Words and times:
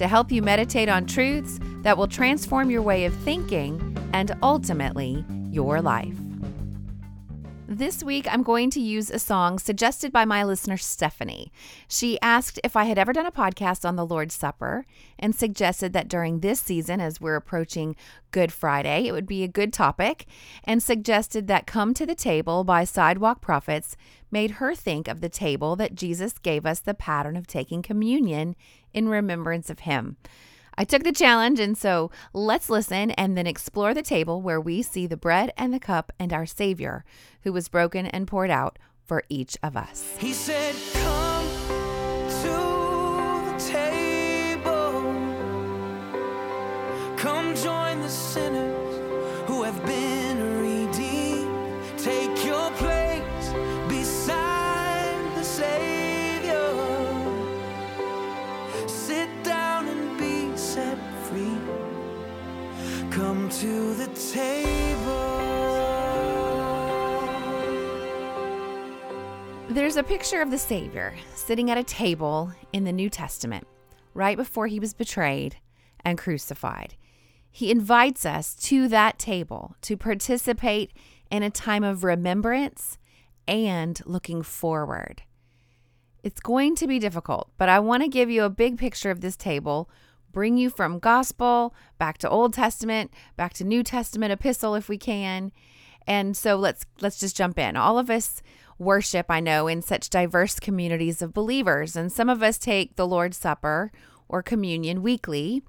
to 0.00 0.08
help 0.08 0.32
you 0.32 0.40
meditate 0.40 0.88
on 0.88 1.04
truths 1.04 1.60
that 1.82 1.98
will 1.98 2.08
transform 2.08 2.70
your 2.70 2.80
way 2.80 3.04
of 3.04 3.14
thinking 3.16 3.94
and 4.14 4.34
ultimately 4.42 5.22
your 5.50 5.82
life. 5.82 6.16
This 7.72 8.02
week, 8.02 8.26
I'm 8.28 8.42
going 8.42 8.68
to 8.70 8.80
use 8.80 9.10
a 9.10 9.20
song 9.20 9.60
suggested 9.60 10.10
by 10.10 10.24
my 10.24 10.42
listener, 10.42 10.76
Stephanie. 10.76 11.52
She 11.86 12.20
asked 12.20 12.58
if 12.64 12.74
I 12.74 12.82
had 12.86 12.98
ever 12.98 13.12
done 13.12 13.26
a 13.26 13.30
podcast 13.30 13.88
on 13.88 13.94
the 13.94 14.04
Lord's 14.04 14.34
Supper 14.34 14.84
and 15.20 15.36
suggested 15.36 15.92
that 15.92 16.08
during 16.08 16.40
this 16.40 16.58
season, 16.58 17.00
as 17.00 17.20
we're 17.20 17.36
approaching 17.36 17.94
Good 18.32 18.52
Friday, 18.52 19.06
it 19.06 19.12
would 19.12 19.28
be 19.28 19.44
a 19.44 19.48
good 19.48 19.72
topic, 19.72 20.26
and 20.64 20.82
suggested 20.82 21.46
that 21.46 21.68
Come 21.68 21.94
to 21.94 22.04
the 22.04 22.16
Table 22.16 22.64
by 22.64 22.82
Sidewalk 22.82 23.40
Prophets 23.40 23.96
made 24.32 24.52
her 24.52 24.74
think 24.74 25.06
of 25.06 25.20
the 25.20 25.28
table 25.28 25.76
that 25.76 25.94
Jesus 25.94 26.38
gave 26.38 26.66
us 26.66 26.80
the 26.80 26.92
pattern 26.92 27.36
of 27.36 27.46
taking 27.46 27.82
communion 27.82 28.56
in 28.92 29.08
remembrance 29.08 29.70
of 29.70 29.80
Him. 29.80 30.16
I 30.76 30.84
took 30.84 31.02
the 31.04 31.12
challenge, 31.12 31.60
and 31.60 31.76
so 31.76 32.10
let's 32.32 32.70
listen 32.70 33.10
and 33.12 33.36
then 33.36 33.46
explore 33.46 33.94
the 33.94 34.02
table 34.02 34.40
where 34.40 34.60
we 34.60 34.82
see 34.82 35.06
the 35.06 35.16
bread 35.16 35.52
and 35.56 35.72
the 35.72 35.80
cup 35.80 36.12
and 36.18 36.32
our 36.32 36.46
Savior, 36.46 37.04
who 37.42 37.52
was 37.52 37.68
broken 37.68 38.06
and 38.06 38.26
poured 38.26 38.50
out 38.50 38.78
for 39.04 39.24
each 39.28 39.56
of 39.62 39.76
us. 39.76 40.16
He 40.18 40.32
said, 40.32 40.74
Come 40.92 41.46
to 42.42 42.56
the 43.50 43.56
table. 43.72 45.02
Come 47.16 47.54
join 47.54 48.00
the 48.00 48.08
sinners 48.08 49.48
who 49.48 49.62
have 49.64 49.84
been 49.84 49.99
table. 64.30 65.10
There's 69.68 69.96
a 69.96 70.02
picture 70.02 70.40
of 70.40 70.50
the 70.50 70.58
Savior 70.58 71.14
sitting 71.34 71.70
at 71.70 71.78
a 71.78 71.84
table 71.84 72.52
in 72.72 72.84
the 72.84 72.92
New 72.92 73.10
Testament 73.10 73.66
right 74.14 74.36
before 74.36 74.66
he 74.66 74.80
was 74.80 74.94
betrayed 74.94 75.56
and 76.04 76.18
crucified. 76.18 76.94
He 77.50 77.70
invites 77.70 78.24
us 78.24 78.54
to 78.56 78.88
that 78.88 79.18
table 79.18 79.74
to 79.82 79.96
participate 79.96 80.92
in 81.30 81.42
a 81.42 81.50
time 81.50 81.84
of 81.84 82.04
remembrance 82.04 82.98
and 83.46 84.00
looking 84.06 84.42
forward. 84.42 85.22
It's 86.22 86.40
going 86.40 86.76
to 86.76 86.86
be 86.86 86.98
difficult, 86.98 87.50
but 87.56 87.68
I 87.68 87.80
want 87.80 88.02
to 88.02 88.08
give 88.08 88.30
you 88.30 88.44
a 88.44 88.50
big 88.50 88.78
picture 88.78 89.10
of 89.10 89.20
this 89.20 89.36
table, 89.36 89.88
bring 90.32 90.56
you 90.56 90.70
from 90.70 90.98
gospel 90.98 91.74
back 91.98 92.18
to 92.18 92.28
Old 92.28 92.54
Testament, 92.54 93.12
back 93.36 93.52
to 93.54 93.64
New 93.64 93.82
Testament 93.82 94.32
epistle 94.32 94.74
if 94.74 94.88
we 94.88 94.98
can. 94.98 95.52
And 96.06 96.36
so 96.36 96.56
let's 96.56 96.86
let's 97.00 97.20
just 97.20 97.36
jump 97.36 97.58
in. 97.58 97.76
All 97.76 97.98
of 97.98 98.10
us 98.10 98.42
worship, 98.78 99.26
I 99.28 99.40
know, 99.40 99.68
in 99.68 99.82
such 99.82 100.10
diverse 100.10 100.58
communities 100.58 101.20
of 101.20 101.34
believers, 101.34 101.94
and 101.94 102.10
some 102.10 102.28
of 102.28 102.42
us 102.42 102.58
take 102.58 102.96
the 102.96 103.06
Lord's 103.06 103.36
Supper 103.36 103.92
or 104.28 104.42
communion 104.42 105.02
weekly, 105.02 105.62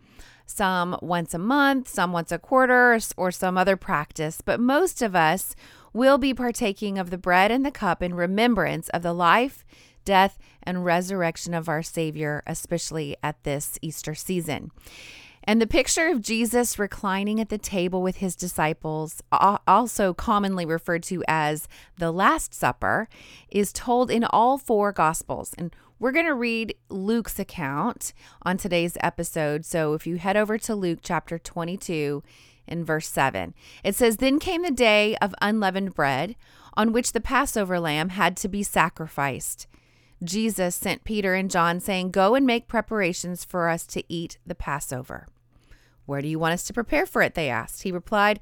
some 0.45 0.97
once 1.01 1.33
a 1.33 1.39
month, 1.39 1.87
some 1.87 2.13
once 2.13 2.31
a 2.31 2.39
quarter, 2.39 2.97
or 3.17 3.31
some 3.31 3.57
other 3.57 3.75
practice, 3.75 4.41
but 4.41 4.59
most 4.59 5.01
of 5.01 5.15
us 5.15 5.55
will 5.93 6.17
be 6.17 6.33
partaking 6.33 6.97
of 6.97 7.09
the 7.09 7.17
bread 7.17 7.51
and 7.51 7.65
the 7.65 7.71
cup 7.71 8.01
in 8.01 8.13
remembrance 8.13 8.87
of 8.89 9.01
the 9.01 9.13
life, 9.13 9.65
death, 10.05 10.37
and 10.63 10.85
resurrection 10.85 11.53
of 11.53 11.69
our 11.69 11.83
Savior, 11.83 12.43
especially 12.45 13.15
at 13.23 13.43
this 13.43 13.77
Easter 13.81 14.15
season. 14.15 14.71
And 15.43 15.59
the 15.59 15.67
picture 15.67 16.07
of 16.07 16.21
Jesus 16.21 16.77
reclining 16.77 17.39
at 17.39 17.49
the 17.49 17.57
table 17.57 18.01
with 18.01 18.17
his 18.17 18.35
disciples, 18.35 19.23
also 19.31 20.13
commonly 20.13 20.65
referred 20.65 21.03
to 21.03 21.23
as 21.27 21.67
the 21.97 22.11
Last 22.11 22.53
Supper, 22.53 23.09
is 23.49 23.73
told 23.73 24.11
in 24.11 24.23
all 24.23 24.57
four 24.57 24.91
Gospels. 24.91 25.55
And 25.57 25.75
we're 25.99 26.11
going 26.11 26.27
to 26.27 26.35
read 26.35 26.75
Luke's 26.89 27.39
account 27.39 28.13
on 28.43 28.57
today's 28.57 28.97
episode. 29.01 29.65
So 29.65 29.93
if 29.93 30.05
you 30.05 30.17
head 30.17 30.37
over 30.37 30.57
to 30.59 30.75
Luke 30.75 30.99
chapter 31.01 31.39
22 31.39 32.23
in 32.67 32.85
verse 32.85 33.07
7, 33.07 33.55
it 33.83 33.95
says, 33.95 34.17
Then 34.17 34.37
came 34.37 34.61
the 34.61 34.71
day 34.71 35.15
of 35.17 35.33
unleavened 35.41 35.95
bread, 35.95 36.35
on 36.75 36.93
which 36.93 37.11
the 37.13 37.19
Passover 37.19 37.79
lamb 37.79 38.09
had 38.09 38.37
to 38.37 38.47
be 38.47 38.63
sacrificed. 38.63 39.67
Jesus 40.23 40.75
sent 40.75 41.03
Peter 41.03 41.33
and 41.33 41.49
John, 41.49 41.79
saying, 41.79 42.11
Go 42.11 42.35
and 42.35 42.45
make 42.45 42.67
preparations 42.67 43.43
for 43.43 43.69
us 43.69 43.85
to 43.87 44.03
eat 44.07 44.37
the 44.45 44.53
Passover. 44.53 45.27
Where 46.05 46.21
do 46.21 46.27
you 46.27 46.37
want 46.37 46.53
us 46.53 46.63
to 46.65 46.73
prepare 46.73 47.05
for 47.05 47.21
it? 47.21 47.33
They 47.33 47.49
asked. 47.49 47.83
He 47.83 47.91
replied, 47.91 48.39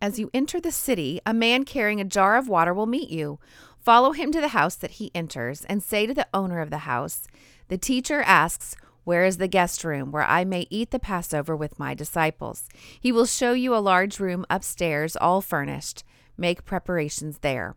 As 0.00 0.18
you 0.18 0.30
enter 0.32 0.60
the 0.60 0.70
city, 0.70 1.20
a 1.26 1.34
man 1.34 1.64
carrying 1.64 2.00
a 2.00 2.04
jar 2.04 2.36
of 2.36 2.48
water 2.48 2.72
will 2.72 2.86
meet 2.86 3.10
you. 3.10 3.40
Follow 3.80 4.12
him 4.12 4.30
to 4.32 4.40
the 4.40 4.48
house 4.48 4.76
that 4.76 4.92
he 4.92 5.10
enters, 5.14 5.64
and 5.64 5.82
say 5.82 6.06
to 6.06 6.14
the 6.14 6.28
owner 6.32 6.60
of 6.60 6.70
the 6.70 6.78
house, 6.78 7.26
The 7.68 7.78
teacher 7.78 8.20
asks, 8.22 8.76
Where 9.04 9.24
is 9.24 9.38
the 9.38 9.48
guest 9.48 9.82
room 9.82 10.12
where 10.12 10.24
I 10.24 10.44
may 10.44 10.66
eat 10.70 10.90
the 10.90 10.98
Passover 10.98 11.56
with 11.56 11.78
my 11.78 11.94
disciples? 11.94 12.68
He 13.00 13.10
will 13.10 13.26
show 13.26 13.52
you 13.52 13.74
a 13.74 13.78
large 13.78 14.20
room 14.20 14.46
upstairs, 14.48 15.16
all 15.16 15.40
furnished. 15.40 16.04
Make 16.36 16.64
preparations 16.64 17.38
there. 17.38 17.74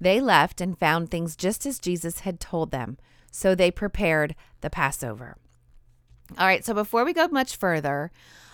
They 0.00 0.20
left 0.20 0.60
and 0.60 0.78
found 0.78 1.10
things 1.10 1.36
just 1.36 1.66
as 1.66 1.78
Jesus 1.78 2.20
had 2.20 2.40
told 2.40 2.70
them. 2.70 2.98
So 3.30 3.54
they 3.54 3.70
prepared 3.70 4.34
the 4.60 4.70
Passover. 4.70 5.36
All 6.38 6.46
right, 6.46 6.64
so 6.64 6.74
before 6.74 7.04
we 7.04 7.12
go 7.12 7.28
much 7.28 7.56
further, 7.56 8.10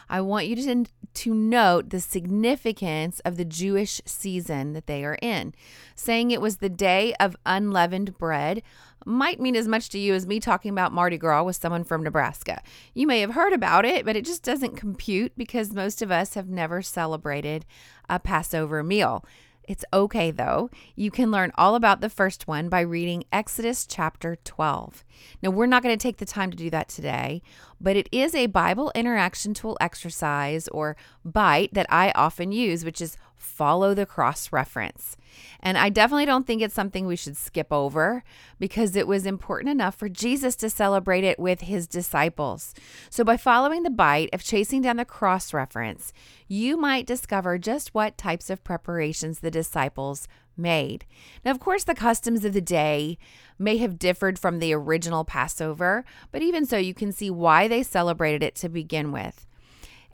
I 0.09 0.21
want 0.21 0.47
you 0.47 0.57
to, 0.57 0.85
to 1.15 1.35
note 1.35 1.89
the 1.89 2.01
significance 2.01 3.21
of 3.21 3.37
the 3.37 3.47
Jewish 3.47 4.01
season 4.05 4.75
that 4.75 4.87
they 4.87 5.05
are 5.05 5.17
in. 5.23 5.55
Saying 5.95 6.31
it 6.31 6.41
was 6.41 6.59
the 6.59 6.69
day 6.69 7.15
of 7.19 7.37
unleavened 7.47 8.19
bread 8.19 8.63
might 9.07 9.41
mean 9.41 9.57
as 9.57 9.67
much 9.67 9.89
to 9.91 9.99
you 9.99 10.15
as 10.15 10.27
me 10.27 10.39
talking 10.39 10.71
about 10.71 10.93
Mardi 10.93 11.17
Gras 11.17 11.43
with 11.45 11.57
someone 11.57 11.83
from 11.83 12.03
Nebraska. 12.03 12.63
You 12.95 13.07
may 13.07 13.21
have 13.21 13.33
heard 13.33 13.53
about 13.53 13.85
it, 13.85 14.05
but 14.05 14.17
it 14.17 14.25
just 14.25 14.43
doesn't 14.43 14.77
compute 14.77 15.33
because 15.37 15.73
most 15.73 16.03
of 16.03 16.11
us 16.11 16.35
have 16.35 16.49
never 16.49 16.83
celebrated 16.83 17.65
a 18.09 18.19
Passover 18.19 18.83
meal. 18.83 19.25
It's 19.69 19.85
okay 19.93 20.31
though. 20.31 20.71
You 20.97 21.11
can 21.11 21.31
learn 21.31 21.53
all 21.57 21.75
about 21.75 22.01
the 22.01 22.11
first 22.11 22.49
one 22.49 22.69
by 22.69 22.81
reading 22.81 23.25
Exodus 23.33 23.87
chapter 23.87 24.37
12. 24.45 25.05
Now, 25.43 25.51
we're 25.51 25.67
not 25.67 25.83
going 25.83 25.97
to 25.97 26.03
take 26.03 26.17
the 26.17 26.27
time 26.27 26.51
to 26.51 26.57
do 26.57 26.71
that 26.71 26.89
today, 26.89 27.43
but 27.81 27.97
it 27.97 28.09
is 28.11 28.35
a 28.35 28.47
Bible 28.47 28.91
interaction 28.95 29.55
tool 29.55 29.77
exercise 29.81 30.69
or 30.69 30.97
BITE 31.25 31.75
that 31.75 31.87
I 31.91 32.11
often 32.13 32.51
use, 32.53 32.85
which 32.85 33.01
is 33.01 33.17
follow 33.43 33.95
the 33.95 34.07
cross 34.07 34.53
reference. 34.53 35.17
And 35.61 35.79
I 35.79 35.89
definitely 35.89 36.27
don't 36.27 36.47
think 36.47 36.63
it's 36.63 36.75
something 36.75 37.07
we 37.07 37.17
should 37.17 37.37
skip 37.37 37.73
over 37.73 38.23
because 38.59 38.97
it 38.97 39.07
was 39.07 39.27
important 39.27 39.71
enough 39.71 39.95
for 39.95 40.09
Jesus 40.09 40.57
to 40.57 40.71
celebrate 40.71 41.25
it 41.25 41.39
with 41.39 41.63
his 41.63 41.87
disciples. 41.87 42.75
So, 43.11 43.25
by 43.25 43.37
following 43.37 43.83
the 43.83 43.91
bite 43.91 44.31
of 44.33 44.45
chasing 44.45 44.83
down 44.83 44.97
the 44.97 45.05
cross 45.05 45.55
reference, 45.55 46.13
you 46.49 46.77
might 46.77 47.07
discover 47.07 47.59
just 47.59 47.95
what 47.95 48.19
types 48.19 48.51
of 48.51 48.65
preparations 48.65 49.41
the 49.41 49.51
disciples 49.51 50.29
made. 50.57 51.07
Now, 51.45 51.51
of 51.51 51.61
course, 51.61 51.85
the 51.85 51.95
customs 51.95 52.45
of 52.45 52.53
the 52.53 52.61
day 52.61 53.19
may 53.59 53.79
have 53.79 53.99
differed 53.99 54.39
from 54.39 54.59
the 54.59 54.75
original 54.75 55.25
Passover, 55.25 56.05
but 56.31 56.43
even 56.43 56.67
so, 56.67 56.77
you 56.77 56.95
can 56.95 57.13
see 57.13 57.31
why 57.31 57.69
they 57.69 57.83
celebrated 57.83 58.43
it 58.43 58.55
to 58.57 58.69
begin 58.69 59.13
with. 59.13 59.47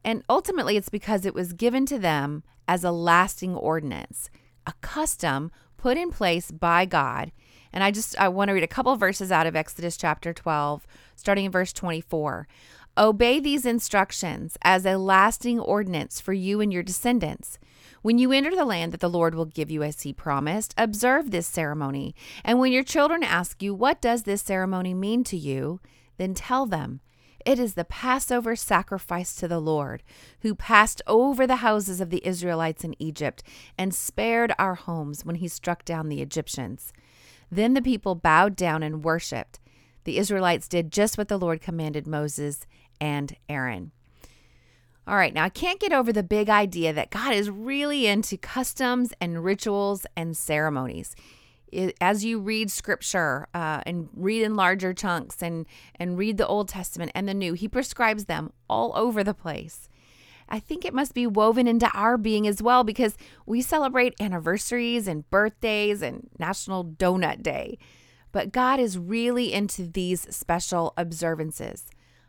And 0.08 0.24
ultimately, 0.26 0.78
it's 0.78 0.88
because 0.88 1.26
it 1.26 1.34
was 1.34 1.52
given 1.52 1.84
to 1.84 1.98
them 1.98 2.42
as 2.66 2.82
a 2.82 2.90
lasting 2.90 3.54
ordinance, 3.54 4.30
a 4.66 4.72
custom 4.80 5.50
put 5.76 5.98
in 5.98 6.10
place 6.10 6.50
by 6.50 6.86
God. 6.86 7.30
And 7.74 7.84
I 7.84 7.90
just 7.90 8.18
I 8.18 8.28
want 8.28 8.48
to 8.48 8.54
read 8.54 8.62
a 8.62 8.68
couple 8.68 8.96
verses 8.96 9.30
out 9.30 9.46
of 9.46 9.54
Exodus 9.54 9.98
chapter 9.98 10.32
12, 10.32 10.86
starting 11.14 11.44
in 11.44 11.52
verse 11.52 11.74
24. 11.74 12.48
Obey 12.96 13.38
these 13.38 13.66
instructions 13.66 14.56
as 14.62 14.86
a 14.86 14.96
lasting 14.96 15.60
ordinance 15.60 16.22
for 16.22 16.32
you 16.32 16.62
and 16.62 16.72
your 16.72 16.82
descendants. 16.82 17.58
When 18.00 18.16
you 18.16 18.32
enter 18.32 18.56
the 18.56 18.64
land 18.64 18.92
that 18.92 19.00
the 19.00 19.10
Lord 19.10 19.34
will 19.34 19.44
give 19.44 19.70
you 19.70 19.82
as 19.82 20.00
he 20.00 20.14
promised, 20.14 20.72
observe 20.78 21.30
this 21.30 21.46
ceremony. 21.46 22.14
And 22.42 22.58
when 22.58 22.72
your 22.72 22.82
children 22.82 23.22
ask 23.22 23.62
you, 23.62 23.74
What 23.74 24.00
does 24.00 24.22
this 24.22 24.40
ceremony 24.40 24.94
mean 24.94 25.22
to 25.24 25.36
you? 25.36 25.80
then 26.16 26.32
tell 26.32 26.64
them 26.64 27.00
It 27.44 27.58
is 27.58 27.74
the 27.74 27.84
Passover 27.84 28.56
sacrifice 28.56 29.34
to 29.36 29.48
the 29.48 29.60
Lord, 29.60 30.02
who 30.40 30.54
passed 30.54 31.00
over 31.06 31.46
the 31.46 31.56
houses 31.56 32.00
of 32.00 32.10
the 32.10 32.26
Israelites 32.26 32.84
in 32.84 32.94
Egypt 32.98 33.42
and 33.76 33.94
spared 33.94 34.52
our 34.58 34.74
homes 34.74 35.24
when 35.24 35.36
he 35.36 35.48
struck 35.48 35.84
down 35.84 36.08
the 36.08 36.20
Egyptians. 36.20 36.92
Then 37.50 37.74
the 37.74 37.82
people 37.82 38.14
bowed 38.14 38.56
down 38.56 38.82
and 38.82 39.04
worshiped. 39.04 39.60
The 40.04 40.18
Israelites 40.18 40.68
did 40.68 40.92
just 40.92 41.16
what 41.16 41.28
the 41.28 41.38
Lord 41.38 41.60
commanded 41.60 42.06
Moses 42.06 42.66
and 43.00 43.36
Aaron. 43.48 43.92
All 45.06 45.16
right, 45.16 45.32
now 45.32 45.44
I 45.44 45.48
can't 45.48 45.80
get 45.80 45.92
over 45.92 46.12
the 46.12 46.22
big 46.22 46.50
idea 46.50 46.92
that 46.92 47.10
God 47.10 47.32
is 47.32 47.48
really 47.48 48.06
into 48.06 48.36
customs 48.36 49.12
and 49.20 49.42
rituals 49.42 50.06
and 50.14 50.36
ceremonies. 50.36 51.16
As 52.00 52.24
you 52.24 52.40
read 52.40 52.70
scripture 52.70 53.48
uh, 53.54 53.82
and 53.86 54.08
read 54.14 54.42
in 54.42 54.56
larger 54.56 54.92
chunks 54.92 55.42
and, 55.42 55.66
and 55.94 56.18
read 56.18 56.36
the 56.36 56.46
Old 56.46 56.68
Testament 56.68 57.12
and 57.14 57.28
the 57.28 57.34
New, 57.34 57.52
He 57.52 57.68
prescribes 57.68 58.24
them 58.26 58.52
all 58.68 58.92
over 58.94 59.22
the 59.22 59.34
place. 59.34 59.88
I 60.48 60.60
think 60.60 60.84
it 60.84 60.94
must 60.94 61.14
be 61.14 61.26
woven 61.26 61.68
into 61.68 61.90
our 61.92 62.16
being 62.16 62.46
as 62.46 62.62
well 62.62 62.82
because 62.82 63.16
we 63.44 63.60
celebrate 63.60 64.14
anniversaries 64.20 65.06
and 65.06 65.28
birthdays 65.30 66.00
and 66.00 66.28
National 66.38 66.84
Donut 66.84 67.42
Day. 67.42 67.78
But 68.32 68.52
God 68.52 68.80
is 68.80 68.98
really 68.98 69.52
into 69.52 69.86
these 69.86 70.34
special 70.34 70.94
observances. 70.96 71.86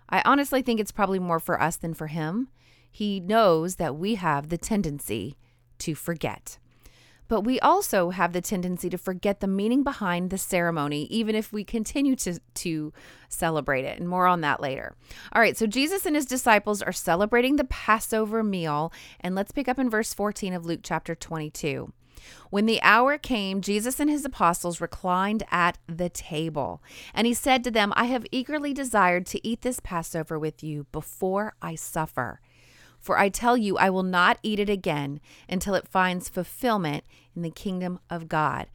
I 0.09 0.21
honestly 0.25 0.61
think 0.61 0.79
it's 0.79 0.91
probably 0.91 1.19
more 1.19 1.39
for 1.39 1.61
us 1.61 1.77
than 1.77 1.93
for 1.93 2.07
Him. 2.07 2.49
He 2.91 3.19
knows 3.19 3.75
that 3.75 3.95
we 3.95 4.15
have 4.15 4.49
the 4.49 4.57
tendency 4.57 5.37
to 5.79 5.95
forget. 5.95 6.57
But 7.29 7.41
we 7.41 7.59
also 7.61 8.09
have 8.09 8.33
the 8.33 8.41
tendency 8.41 8.89
to 8.89 8.97
forget 8.97 9.39
the 9.39 9.47
meaning 9.47 9.83
behind 9.83 10.29
the 10.29 10.37
ceremony, 10.37 11.03
even 11.03 11.35
if 11.35 11.53
we 11.53 11.63
continue 11.63 12.17
to, 12.17 12.39
to 12.55 12.91
celebrate 13.29 13.85
it. 13.85 13.99
And 13.99 14.09
more 14.09 14.27
on 14.27 14.41
that 14.41 14.59
later. 14.59 14.95
All 15.31 15.41
right, 15.41 15.55
so 15.55 15.65
Jesus 15.65 16.05
and 16.05 16.15
his 16.15 16.25
disciples 16.25 16.81
are 16.81 16.91
celebrating 16.91 17.55
the 17.55 17.63
Passover 17.63 18.43
meal. 18.43 18.91
And 19.21 19.35
let's 19.35 19.53
pick 19.53 19.69
up 19.69 19.79
in 19.79 19.89
verse 19.89 20.13
14 20.13 20.53
of 20.53 20.65
Luke 20.65 20.81
chapter 20.83 21.15
22. 21.15 21.93
When 22.49 22.65
the 22.65 22.81
hour 22.81 23.17
came, 23.17 23.61
Jesus 23.61 23.99
and 23.99 24.09
his 24.09 24.25
apostles 24.25 24.81
reclined 24.81 25.43
at 25.51 25.77
the 25.87 26.09
table. 26.09 26.81
And 27.13 27.27
he 27.27 27.33
said 27.33 27.63
to 27.63 27.71
them, 27.71 27.93
I 27.95 28.05
have 28.05 28.25
eagerly 28.31 28.73
desired 28.73 29.25
to 29.27 29.47
eat 29.47 29.61
this 29.61 29.79
Passover 29.79 30.37
with 30.39 30.63
you 30.63 30.87
before 30.91 31.53
I 31.61 31.75
suffer. 31.75 32.41
For 32.99 33.17
I 33.17 33.29
tell 33.29 33.57
you, 33.57 33.77
I 33.77 33.89
will 33.89 34.03
not 34.03 34.39
eat 34.43 34.59
it 34.59 34.69
again 34.69 35.19
until 35.47 35.75
it 35.75 35.87
finds 35.87 36.29
fulfillment 36.29 37.03
in 37.35 37.41
the 37.41 37.49
kingdom 37.49 37.99
of 38.09 38.27
God. 38.27 38.67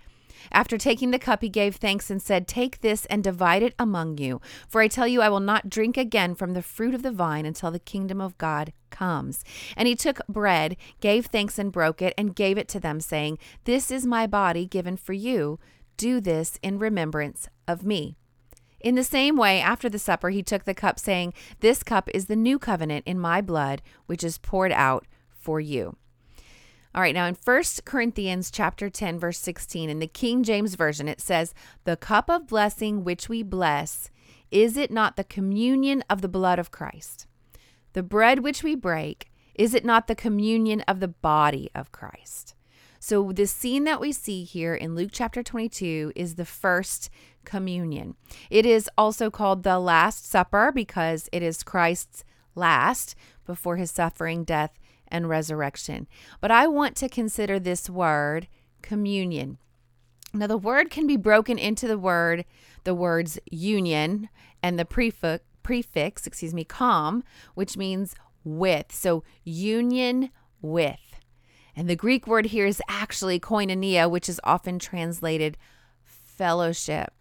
After 0.52 0.76
taking 0.76 1.10
the 1.10 1.18
cup, 1.18 1.42
he 1.42 1.48
gave 1.48 1.76
thanks 1.76 2.10
and 2.10 2.20
said, 2.20 2.46
Take 2.46 2.80
this 2.80 3.06
and 3.06 3.22
divide 3.22 3.62
it 3.62 3.74
among 3.78 4.18
you. 4.18 4.40
For 4.68 4.80
I 4.80 4.88
tell 4.88 5.06
you, 5.06 5.22
I 5.22 5.28
will 5.28 5.40
not 5.40 5.70
drink 5.70 5.96
again 5.96 6.34
from 6.34 6.52
the 6.52 6.62
fruit 6.62 6.94
of 6.94 7.02
the 7.02 7.12
vine 7.12 7.46
until 7.46 7.70
the 7.70 7.78
kingdom 7.78 8.20
of 8.20 8.36
God 8.38 8.72
comes. 8.90 9.44
And 9.76 9.88
he 9.88 9.96
took 9.96 10.26
bread, 10.28 10.76
gave 11.00 11.26
thanks, 11.26 11.58
and 11.58 11.72
broke 11.72 12.02
it, 12.02 12.14
and 12.18 12.36
gave 12.36 12.58
it 12.58 12.68
to 12.68 12.80
them, 12.80 13.00
saying, 13.00 13.38
This 13.64 13.90
is 13.90 14.06
my 14.06 14.26
body 14.26 14.66
given 14.66 14.96
for 14.96 15.12
you. 15.12 15.58
Do 15.96 16.20
this 16.20 16.58
in 16.62 16.78
remembrance 16.78 17.48
of 17.68 17.84
me. 17.84 18.16
In 18.84 18.96
the 18.96 19.02
same 19.02 19.38
way, 19.38 19.62
after 19.62 19.88
the 19.88 19.98
supper, 19.98 20.28
he 20.28 20.42
took 20.42 20.64
the 20.64 20.74
cup, 20.74 20.98
saying, 20.98 21.32
This 21.60 21.82
cup 21.82 22.10
is 22.12 22.26
the 22.26 22.36
new 22.36 22.58
covenant 22.58 23.04
in 23.06 23.18
my 23.18 23.40
blood, 23.40 23.80
which 24.04 24.22
is 24.22 24.36
poured 24.36 24.72
out 24.72 25.06
for 25.30 25.58
you. 25.58 25.96
All 26.94 27.00
right, 27.00 27.14
now 27.14 27.24
in 27.24 27.34
1 27.34 27.62
Corinthians 27.86 28.50
chapter 28.50 28.90
10 28.90 29.18
verse 29.18 29.38
16 29.38 29.88
in 29.88 30.00
the 30.00 30.06
King 30.06 30.42
James 30.42 30.74
version 30.74 31.08
it 31.08 31.22
says, 31.22 31.54
"The 31.84 31.96
cup 31.96 32.28
of 32.28 32.46
blessing 32.46 33.04
which 33.04 33.26
we 33.26 33.42
bless, 33.42 34.10
is 34.50 34.76
it 34.76 34.90
not 34.90 35.16
the 35.16 35.24
communion 35.24 36.04
of 36.10 36.20
the 36.20 36.28
blood 36.28 36.58
of 36.58 36.70
Christ? 36.70 37.26
The 37.94 38.02
bread 38.02 38.40
which 38.40 38.62
we 38.62 38.74
break, 38.74 39.32
is 39.54 39.72
it 39.72 39.86
not 39.86 40.08
the 40.08 40.14
communion 40.14 40.82
of 40.82 41.00
the 41.00 41.08
body 41.08 41.70
of 41.74 41.90
Christ?" 41.90 42.53
So 43.06 43.32
the 43.32 43.46
scene 43.46 43.84
that 43.84 44.00
we 44.00 44.12
see 44.12 44.44
here 44.44 44.74
in 44.74 44.94
Luke 44.94 45.10
chapter 45.12 45.42
22 45.42 46.14
is 46.16 46.36
the 46.36 46.46
first 46.46 47.10
communion. 47.44 48.14
It 48.48 48.64
is 48.64 48.88
also 48.96 49.30
called 49.30 49.62
the 49.62 49.78
Last 49.78 50.26
Supper 50.26 50.72
because 50.74 51.28
it 51.30 51.42
is 51.42 51.62
Christ's 51.62 52.24
last 52.54 53.14
before 53.44 53.76
his 53.76 53.90
suffering, 53.90 54.42
death, 54.42 54.78
and 55.06 55.28
resurrection. 55.28 56.08
But 56.40 56.50
I 56.50 56.66
want 56.66 56.96
to 56.96 57.10
consider 57.10 57.58
this 57.58 57.90
word 57.90 58.48
communion. 58.80 59.58
Now, 60.32 60.46
the 60.46 60.56
word 60.56 60.88
can 60.88 61.06
be 61.06 61.18
broken 61.18 61.58
into 61.58 61.86
the 61.86 61.98
word, 61.98 62.46
the 62.84 62.94
words 62.94 63.38
union 63.50 64.30
and 64.62 64.78
the 64.78 64.86
prefix, 64.86 65.44
prefix, 65.62 66.26
excuse 66.26 66.54
me, 66.54 66.64
com, 66.64 67.22
which 67.54 67.76
means 67.76 68.14
with. 68.44 68.94
So, 68.94 69.24
union 69.44 70.30
with. 70.62 71.13
And 71.76 71.88
the 71.88 71.96
Greek 71.96 72.26
word 72.26 72.46
here 72.46 72.66
is 72.66 72.82
actually 72.88 73.40
koinonia, 73.40 74.10
which 74.10 74.28
is 74.28 74.40
often 74.44 74.78
translated 74.78 75.56
fellowship. 76.04 77.12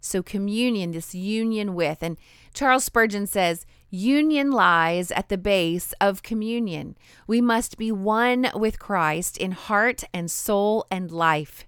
So, 0.00 0.22
communion, 0.22 0.92
this 0.92 1.14
union 1.14 1.74
with. 1.74 2.02
And 2.02 2.16
Charles 2.54 2.84
Spurgeon 2.84 3.26
says, 3.26 3.66
Union 3.90 4.52
lies 4.52 5.10
at 5.10 5.28
the 5.28 5.36
base 5.36 5.92
of 6.00 6.22
communion. 6.22 6.96
We 7.26 7.40
must 7.40 7.76
be 7.76 7.90
one 7.90 8.48
with 8.54 8.78
Christ 8.78 9.36
in 9.36 9.50
heart 9.50 10.04
and 10.14 10.30
soul 10.30 10.86
and 10.92 11.10
life, 11.10 11.66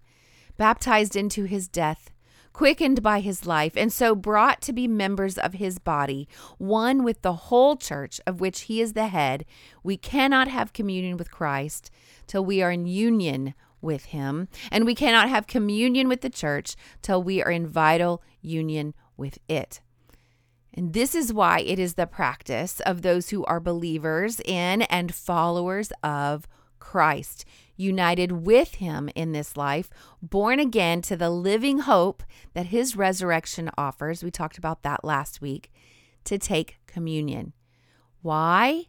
baptized 0.57 1.17
into 1.17 1.45
his 1.45 1.67
death, 1.67 2.12
quickened 2.53 3.03
by 3.03 3.21
his 3.21 3.47
life, 3.47 3.77
and 3.77 3.93
so 3.93 4.15
brought 4.15 4.61
to 4.63 4.73
be 4.73 4.87
members 4.87 5.39
of 5.39 5.55
his 5.55 5.79
body, 5.79 6.29
one 6.59 7.03
with 7.03 7.23
the 7.23 7.33
whole 7.33 7.77
church 7.77 8.21
of 8.27 8.41
which 8.41 8.63
he 8.63 8.81
is 8.81 8.93
the 8.93 9.09
head. 9.09 9.45
We 9.83 9.97
cannot 9.97 10.49
have 10.49 10.73
communion 10.73 11.17
with 11.17 11.31
Christ 11.31 11.91
till 12.27 12.45
we 12.45 12.63
are 12.63 12.71
in 12.71 12.87
union 12.87 13.55
with 13.83 14.07
Him, 14.07 14.49
and 14.71 14.87
we 14.87 14.95
cannot 14.95 15.29
have 15.29 15.47
communion 15.47 16.09
with 16.09 16.23
the 16.23 16.31
church 16.31 16.77
till 17.03 17.23
we 17.23 17.43
are 17.43 17.51
in 17.51 17.67
vital 17.67 18.23
union 18.41 18.95
with 19.17 19.39
it. 19.49 19.81
And 20.73 20.95
this 20.95 21.15
is 21.15 21.33
why 21.33 21.61
it 21.61 21.79
is 21.79 21.95
the 21.95 22.07
practice 22.07 22.81
of 22.81 23.03
those 23.03 23.29
who 23.29 23.45
are 23.45 23.61
believers 23.61 24.41
in 24.41 24.83
and 24.83 25.15
followers 25.15 25.93
of 26.03 26.49
Christ, 26.79 27.45
united 27.77 28.33
with 28.33 28.77
Him 28.77 29.09
in 29.15 29.33
this 29.33 29.57
life, 29.57 29.91
born 30.21 30.61
again 30.61 31.03
to 31.03 31.17
the 31.17 31.31
living 31.31 31.81
hope 31.81 32.23
that 32.55 32.67
His 32.67 32.97
resurrection 32.97 33.71
offers. 33.77 34.23
We 34.23 34.31
talked 34.31 34.59
about 34.59 34.83
that 34.83 35.05
last 35.05 35.41
week 35.41 35.73
to 36.25 36.39
take 36.39 36.79
communion. 36.87 37.53
Why? 38.21 38.87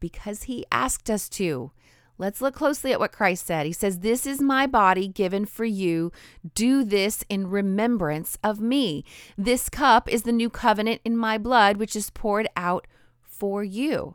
Because 0.00 0.44
He 0.44 0.64
asked 0.70 1.10
us 1.10 1.28
to. 1.30 1.72
Let's 2.18 2.40
look 2.40 2.54
closely 2.54 2.92
at 2.92 3.00
what 3.00 3.10
Christ 3.10 3.46
said. 3.46 3.66
He 3.66 3.72
says, 3.72 3.98
This 3.98 4.26
is 4.26 4.40
my 4.40 4.66
body 4.66 5.08
given 5.08 5.44
for 5.44 5.64
you. 5.64 6.12
Do 6.54 6.84
this 6.84 7.24
in 7.28 7.50
remembrance 7.50 8.38
of 8.44 8.60
me. 8.60 9.04
This 9.36 9.68
cup 9.68 10.08
is 10.08 10.22
the 10.22 10.32
new 10.32 10.50
covenant 10.50 11.00
in 11.04 11.16
my 11.16 11.36
blood, 11.38 11.78
which 11.78 11.96
is 11.96 12.10
poured 12.10 12.48
out 12.56 12.86
for 13.22 13.64
you. 13.64 14.14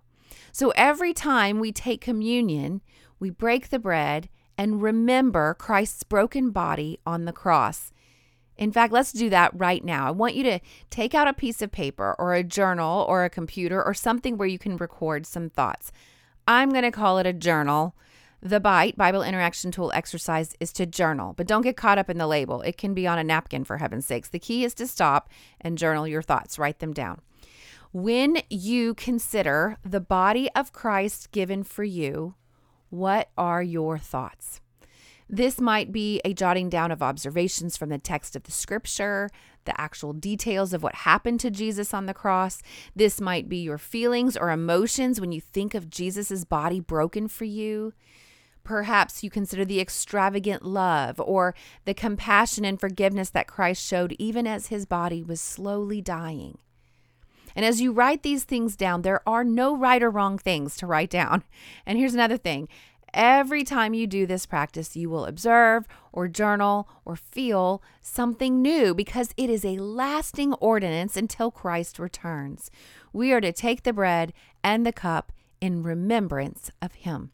So 0.51 0.69
every 0.75 1.13
time 1.13 1.59
we 1.59 1.71
take 1.71 1.99
communion, 1.99 2.81
we 3.19 3.29
break 3.29 3.69
the 3.69 3.79
bread 3.79 4.29
and 4.57 4.81
remember 4.81 5.53
Christ's 5.53 6.03
broken 6.03 6.51
body 6.51 6.99
on 7.05 7.25
the 7.25 7.33
cross. 7.33 7.91
In 8.57 8.71
fact, 8.71 8.91
let's 8.91 9.11
do 9.11 9.29
that 9.29 9.51
right 9.53 9.83
now. 9.83 10.07
I 10.07 10.11
want 10.11 10.35
you 10.35 10.43
to 10.43 10.59
take 10.89 11.13
out 11.13 11.27
a 11.27 11.33
piece 11.33 11.61
of 11.61 11.71
paper 11.71 12.15
or 12.17 12.33
a 12.33 12.43
journal 12.43 13.05
or 13.07 13.23
a 13.23 13.29
computer 13.29 13.83
or 13.83 13.93
something 13.93 14.37
where 14.37 14.47
you 14.47 14.57
can 14.57 14.77
record 14.77 15.27
some 15.27 15.49
thoughts. 15.49 15.91
I'm 16.47 16.71
going 16.71 16.83
to 16.83 16.91
call 16.91 17.19
it 17.19 17.27
a 17.27 17.33
journal. 17.33 17.95
The 18.41 18.59
BITE, 18.59 18.95
Bible 18.95 19.23
Interaction 19.23 19.71
Tool 19.71 19.91
exercise, 19.93 20.55
is 20.59 20.71
to 20.73 20.85
journal, 20.85 21.33
but 21.33 21.47
don't 21.47 21.63
get 21.63 21.75
caught 21.75 21.97
up 21.97 22.09
in 22.09 22.17
the 22.17 22.27
label. 22.27 22.61
It 22.61 22.77
can 22.77 22.93
be 22.93 23.07
on 23.07 23.19
a 23.19 23.23
napkin, 23.23 23.63
for 23.63 23.77
heaven's 23.77 24.05
sakes. 24.05 24.29
The 24.29 24.39
key 24.39 24.63
is 24.63 24.73
to 24.75 24.87
stop 24.87 25.29
and 25.59 25.77
journal 25.77 26.07
your 26.07 26.21
thoughts, 26.21 26.59
write 26.59 26.79
them 26.79 26.93
down. 26.93 27.21
When 27.91 28.41
you 28.49 28.93
consider 28.93 29.77
the 29.83 29.99
body 29.99 30.49
of 30.55 30.71
Christ 30.71 31.31
given 31.31 31.63
for 31.63 31.83
you, 31.83 32.35
what 32.89 33.29
are 33.37 33.63
your 33.63 33.97
thoughts? 33.97 34.61
This 35.29 35.59
might 35.59 35.91
be 35.91 36.21
a 36.23 36.33
jotting 36.33 36.69
down 36.69 36.89
of 36.89 37.03
observations 37.03 37.75
from 37.75 37.89
the 37.89 37.97
text 37.97 38.35
of 38.35 38.43
the 38.43 38.51
scripture, 38.51 39.29
the 39.65 39.79
actual 39.79 40.13
details 40.13 40.73
of 40.73 40.81
what 40.81 40.95
happened 40.95 41.41
to 41.41 41.51
Jesus 41.51 41.93
on 41.93 42.05
the 42.05 42.13
cross. 42.13 42.61
This 42.95 43.19
might 43.19 43.49
be 43.49 43.57
your 43.57 43.77
feelings 43.77 44.37
or 44.37 44.51
emotions 44.51 45.19
when 45.19 45.33
you 45.33 45.41
think 45.41 45.73
of 45.73 45.89
Jesus' 45.89 46.45
body 46.45 46.79
broken 46.79 47.27
for 47.27 47.43
you. 47.43 47.93
Perhaps 48.63 49.21
you 49.21 49.29
consider 49.29 49.65
the 49.65 49.81
extravagant 49.81 50.63
love 50.63 51.19
or 51.19 51.55
the 51.83 51.93
compassion 51.93 52.63
and 52.63 52.79
forgiveness 52.79 53.29
that 53.29 53.47
Christ 53.47 53.85
showed 53.85 54.15
even 54.17 54.47
as 54.47 54.67
his 54.67 54.85
body 54.85 55.21
was 55.21 55.41
slowly 55.41 56.01
dying. 56.01 56.57
And 57.57 57.65
as 57.65 57.81
you 57.81 57.91
write 57.91 58.21
these 58.21 58.43
things 58.43 58.75
down, 58.75 59.01
there 59.01 59.27
are 59.27 59.43
no 59.43 59.75
right 59.75 60.03
or 60.03 60.11
wrong 60.11 60.37
things 60.37 60.77
to 60.77 60.87
write 60.87 61.09
down. 61.09 61.43
And 61.87 61.97
here's 61.97 62.13
another 62.13 62.37
thing 62.37 62.69
Every 63.13 63.63
time 63.63 63.95
you 63.95 64.05
do 64.05 64.27
this 64.27 64.45
practice, 64.45 64.95
you 64.95 65.09
will 65.09 65.25
observe 65.25 65.87
or 66.11 66.27
journal 66.27 66.87
or 67.03 67.15
feel 67.15 67.81
something 68.01 68.61
new 68.61 68.93
because 68.93 69.33
it 69.37 69.49
is 69.49 69.65
a 69.65 69.77
lasting 69.77 70.53
ordinance 70.55 71.17
until 71.17 71.49
Christ 71.49 71.97
returns. 71.97 72.69
we 73.11 73.33
are 73.33 73.41
to 73.41 73.51
take 73.51 73.81
the 73.83 73.93
bread 73.93 74.33
and 74.63 74.85
the 74.85 74.93
cup 74.93 75.31
in 75.59 75.81
remembrance 75.81 76.69
of 76.81 76.93
him. 76.93 77.31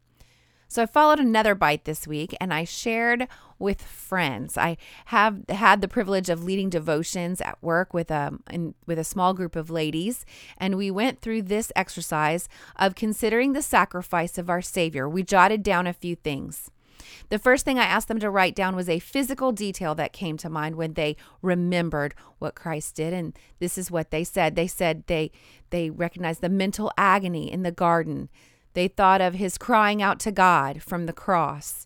So 0.69 0.83
I 0.83 0.85
followed 0.85 1.19
another 1.19 1.53
bite 1.53 1.83
this 1.83 2.07
week 2.07 2.33
and 2.39 2.53
I 2.53 2.63
shared 2.63 3.27
with 3.63 3.81
friends. 3.81 4.57
I 4.57 4.77
have 5.05 5.47
had 5.49 5.81
the 5.81 5.87
privilege 5.87 6.29
of 6.29 6.43
leading 6.43 6.69
devotions 6.69 7.39
at 7.41 7.57
work 7.63 7.93
with 7.93 8.11
a 8.11 8.37
in, 8.49 8.75
with 8.85 8.99
a 8.99 9.03
small 9.03 9.33
group 9.33 9.55
of 9.55 9.69
ladies 9.69 10.25
and 10.57 10.75
we 10.75 10.91
went 10.91 11.21
through 11.21 11.43
this 11.43 11.71
exercise 11.75 12.49
of 12.75 12.93
considering 12.93 13.53
the 13.53 13.61
sacrifice 13.61 14.37
of 14.37 14.49
our 14.49 14.61
savior. 14.61 15.07
We 15.07 15.23
jotted 15.23 15.63
down 15.63 15.87
a 15.87 15.93
few 15.93 16.15
things. 16.15 16.69
The 17.29 17.39
first 17.39 17.63
thing 17.63 17.79
I 17.79 17.83
asked 17.85 18.09
them 18.09 18.19
to 18.19 18.29
write 18.29 18.55
down 18.55 18.75
was 18.75 18.89
a 18.89 18.99
physical 18.99 19.51
detail 19.51 19.95
that 19.95 20.13
came 20.13 20.37
to 20.37 20.49
mind 20.49 20.75
when 20.75 20.93
they 20.93 21.15
remembered 21.41 22.15
what 22.39 22.55
Christ 22.55 22.95
did 22.95 23.13
and 23.13 23.33
this 23.59 23.77
is 23.77 23.89
what 23.89 24.11
they 24.11 24.25
said. 24.25 24.55
They 24.55 24.67
said 24.67 25.05
they 25.07 25.31
they 25.69 25.89
recognized 25.89 26.41
the 26.41 26.49
mental 26.49 26.91
agony 26.97 27.51
in 27.51 27.63
the 27.63 27.71
garden 27.71 28.29
they 28.73 28.87
thought 28.87 29.21
of 29.21 29.35
his 29.35 29.57
crying 29.57 30.01
out 30.01 30.19
to 30.21 30.31
God 30.31 30.81
from 30.81 31.05
the 31.05 31.13
cross. 31.13 31.85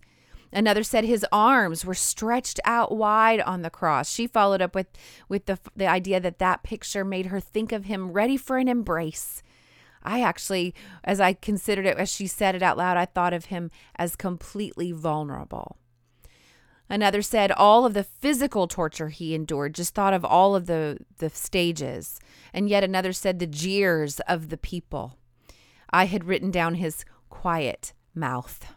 Another 0.51 0.83
said 0.83 1.03
his 1.03 1.25
arms 1.31 1.83
were 1.83 1.93
stretched 1.93 2.59
out 2.63 2.95
wide 2.95 3.41
on 3.41 3.61
the 3.61 3.69
cross. 3.69 4.09
She 4.09 4.27
followed 4.27 4.61
up 4.61 4.73
with, 4.73 4.87
with 5.27 5.45
the, 5.45 5.59
the 5.75 5.87
idea 5.87 6.19
that 6.19 6.39
that 6.39 6.63
picture 6.63 7.03
made 7.03 7.27
her 7.27 7.39
think 7.39 7.71
of 7.71 7.85
him 7.85 8.11
ready 8.11 8.37
for 8.37 8.57
an 8.57 8.67
embrace. 8.67 9.43
I 10.03 10.21
actually, 10.21 10.73
as 11.03 11.19
I 11.19 11.33
considered 11.33 11.85
it, 11.85 11.97
as 11.97 12.09
she 12.09 12.27
said 12.27 12.55
it 12.55 12.63
out 12.63 12.77
loud, 12.77 12.95
I 12.95 13.05
thought 13.05 13.33
of 13.33 13.45
him 13.45 13.71
as 13.97 14.15
completely 14.15 14.91
vulnerable. 14.93 15.77
Another 16.89 17.21
said 17.21 17.51
all 17.51 17.85
of 17.85 17.93
the 17.93 18.05
physical 18.05 18.67
torture 18.67 19.09
he 19.09 19.35
endured, 19.35 19.75
just 19.75 19.93
thought 19.93 20.13
of 20.13 20.23
all 20.23 20.55
of 20.55 20.67
the, 20.67 20.99
the 21.17 21.29
stages. 21.29 22.19
And 22.53 22.69
yet 22.69 22.83
another 22.83 23.11
said 23.11 23.39
the 23.39 23.47
jeers 23.47 24.21
of 24.21 24.47
the 24.47 24.57
people. 24.57 25.17
I 25.89 26.05
had 26.05 26.23
written 26.23 26.51
down 26.51 26.75
his 26.75 27.03
quiet 27.29 27.91
mouth. 28.15 28.76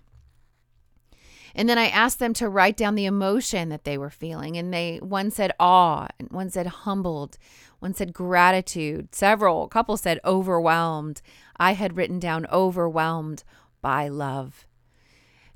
And 1.55 1.69
then 1.69 1.79
I 1.79 1.89
asked 1.89 2.19
them 2.19 2.35
to 2.35 2.49
write 2.49 2.77
down 2.77 2.95
the 2.95 3.07
emotion 3.07 3.69
that 3.71 3.85
they 3.85 3.99
were 3.99 4.11
feeling. 4.11 4.57
And 4.57 4.73
they 4.73 4.99
one 5.03 5.31
said 5.31 5.53
awe, 5.59 6.09
and 6.19 6.31
one 6.31 6.51
said 6.51 6.67
humbled, 6.67 7.39
one 7.81 7.95
said 7.95 8.13
gratitude. 8.13 9.15
Several, 9.15 9.65
a 9.65 9.69
couple 9.69 9.97
said 9.97 10.21
overwhelmed. 10.25 11.23
I 11.57 11.73
had 11.73 11.97
written 11.97 12.19
down 12.19 12.47
overwhelmed 12.47 13.45
by 13.83 14.09
love. 14.09 14.67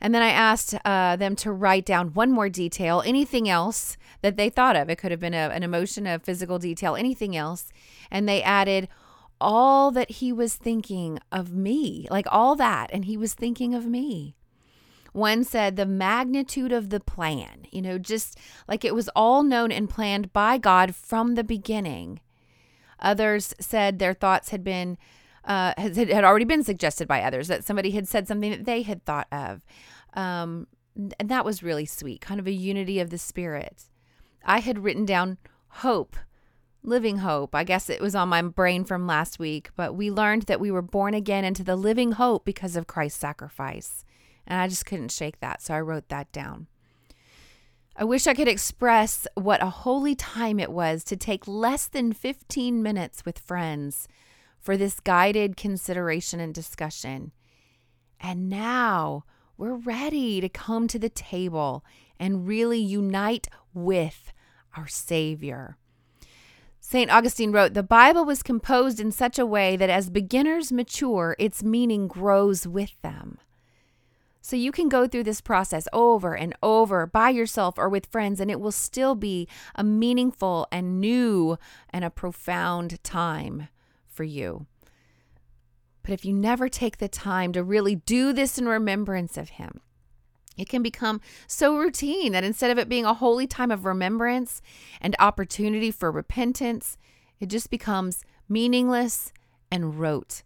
And 0.00 0.14
then 0.14 0.22
I 0.22 0.30
asked 0.30 0.74
uh, 0.84 1.16
them 1.16 1.34
to 1.36 1.52
write 1.52 1.86
down 1.86 2.12
one 2.12 2.30
more 2.30 2.48
detail, 2.50 3.02
anything 3.06 3.48
else 3.48 3.96
that 4.20 4.36
they 4.36 4.50
thought 4.50 4.76
of. 4.76 4.90
It 4.90 4.96
could 4.96 5.10
have 5.10 5.20
been 5.20 5.34
a, 5.34 5.48
an 5.48 5.62
emotion, 5.62 6.06
a 6.06 6.18
physical 6.18 6.58
detail, 6.58 6.94
anything 6.94 7.34
else. 7.34 7.72
And 8.10 8.28
they 8.28 8.42
added 8.42 8.88
all 9.40 9.90
that 9.92 10.10
he 10.10 10.32
was 10.32 10.56
thinking 10.56 11.20
of 11.32 11.52
me, 11.52 12.06
like 12.10 12.26
all 12.30 12.54
that. 12.56 12.90
And 12.92 13.06
he 13.06 13.16
was 13.16 13.32
thinking 13.32 13.74
of 13.74 13.86
me. 13.86 14.36
One 15.14 15.44
said 15.44 15.76
the 15.76 15.86
magnitude 15.86 16.72
of 16.72 16.90
the 16.90 16.98
plan, 16.98 17.66
you 17.70 17.80
know, 17.80 17.98
just 17.98 18.36
like 18.66 18.84
it 18.84 18.96
was 18.96 19.08
all 19.14 19.44
known 19.44 19.70
and 19.70 19.88
planned 19.88 20.32
by 20.32 20.58
God 20.58 20.92
from 20.92 21.36
the 21.36 21.44
beginning. 21.44 22.18
Others 22.98 23.54
said 23.60 24.00
their 24.00 24.12
thoughts 24.12 24.48
had 24.48 24.64
been, 24.64 24.98
uh, 25.44 25.72
had, 25.76 25.96
had 25.96 26.24
already 26.24 26.44
been 26.44 26.64
suggested 26.64 27.06
by 27.06 27.22
others, 27.22 27.46
that 27.46 27.62
somebody 27.62 27.92
had 27.92 28.08
said 28.08 28.26
something 28.26 28.50
that 28.50 28.64
they 28.64 28.82
had 28.82 29.04
thought 29.04 29.28
of. 29.30 29.64
Um, 30.14 30.66
and 30.96 31.28
that 31.28 31.44
was 31.44 31.62
really 31.62 31.86
sweet, 31.86 32.20
kind 32.20 32.40
of 32.40 32.48
a 32.48 32.52
unity 32.52 32.98
of 32.98 33.10
the 33.10 33.18
spirit. 33.18 33.84
I 34.44 34.58
had 34.58 34.80
written 34.80 35.06
down 35.06 35.38
hope 35.68 36.16
living 36.82 37.18
hope. 37.18 37.54
I 37.54 37.62
guess 37.62 37.88
it 37.88 38.00
was 38.00 38.16
on 38.16 38.28
my 38.28 38.42
brain 38.42 38.84
from 38.84 39.06
last 39.06 39.38
week, 39.38 39.70
but 39.76 39.94
we 39.94 40.10
learned 40.10 40.42
that 40.42 40.60
we 40.60 40.72
were 40.72 40.82
born 40.82 41.14
again 41.14 41.44
into 41.44 41.62
the 41.62 41.76
living 41.76 42.12
hope 42.12 42.44
because 42.44 42.74
of 42.74 42.88
Christ's 42.88 43.20
sacrifice. 43.20 44.04
And 44.46 44.60
I 44.60 44.68
just 44.68 44.86
couldn't 44.86 45.10
shake 45.10 45.40
that, 45.40 45.62
so 45.62 45.74
I 45.74 45.80
wrote 45.80 46.08
that 46.08 46.30
down. 46.32 46.66
I 47.96 48.04
wish 48.04 48.26
I 48.26 48.34
could 48.34 48.48
express 48.48 49.26
what 49.34 49.62
a 49.62 49.70
holy 49.70 50.14
time 50.14 50.58
it 50.58 50.72
was 50.72 51.04
to 51.04 51.16
take 51.16 51.46
less 51.46 51.86
than 51.86 52.12
15 52.12 52.82
minutes 52.82 53.24
with 53.24 53.38
friends 53.38 54.08
for 54.58 54.76
this 54.76 54.98
guided 54.98 55.56
consideration 55.56 56.40
and 56.40 56.52
discussion. 56.52 57.30
And 58.18 58.48
now 58.48 59.24
we're 59.56 59.76
ready 59.76 60.40
to 60.40 60.48
come 60.48 60.88
to 60.88 60.98
the 60.98 61.08
table 61.08 61.84
and 62.18 62.48
really 62.48 62.80
unite 62.80 63.46
with 63.72 64.32
our 64.76 64.88
Savior. 64.88 65.76
St. 66.80 67.10
Augustine 67.10 67.52
wrote 67.52 67.74
The 67.74 67.82
Bible 67.82 68.24
was 68.24 68.42
composed 68.42 68.98
in 68.98 69.12
such 69.12 69.38
a 69.38 69.46
way 69.46 69.76
that 69.76 69.88
as 69.88 70.10
beginners 70.10 70.72
mature, 70.72 71.36
its 71.38 71.62
meaning 71.62 72.08
grows 72.08 72.66
with 72.66 73.00
them. 73.02 73.38
So 74.46 74.56
you 74.56 74.72
can 74.72 74.90
go 74.90 75.08
through 75.08 75.24
this 75.24 75.40
process 75.40 75.88
over 75.90 76.36
and 76.36 76.54
over 76.62 77.06
by 77.06 77.30
yourself 77.30 77.78
or 77.78 77.88
with 77.88 78.04
friends, 78.04 78.40
and 78.40 78.50
it 78.50 78.60
will 78.60 78.72
still 78.72 79.14
be 79.14 79.48
a 79.74 79.82
meaningful 79.82 80.68
and 80.70 81.00
new 81.00 81.56
and 81.88 82.04
a 82.04 82.10
profound 82.10 83.02
time 83.02 83.68
for 84.06 84.22
you. 84.22 84.66
But 86.02 86.12
if 86.12 86.26
you 86.26 86.34
never 86.34 86.68
take 86.68 86.98
the 86.98 87.08
time 87.08 87.54
to 87.54 87.64
really 87.64 87.94
do 87.94 88.34
this 88.34 88.58
in 88.58 88.68
remembrance 88.68 89.38
of 89.38 89.48
Him, 89.48 89.80
it 90.58 90.68
can 90.68 90.82
become 90.82 91.22
so 91.46 91.78
routine 91.78 92.32
that 92.32 92.44
instead 92.44 92.70
of 92.70 92.78
it 92.78 92.86
being 92.86 93.06
a 93.06 93.14
holy 93.14 93.46
time 93.46 93.70
of 93.70 93.86
remembrance 93.86 94.60
and 95.00 95.16
opportunity 95.18 95.90
for 95.90 96.12
repentance, 96.12 96.98
it 97.40 97.46
just 97.46 97.70
becomes 97.70 98.26
meaningless 98.46 99.32
and 99.72 99.98
rote. 99.98 100.42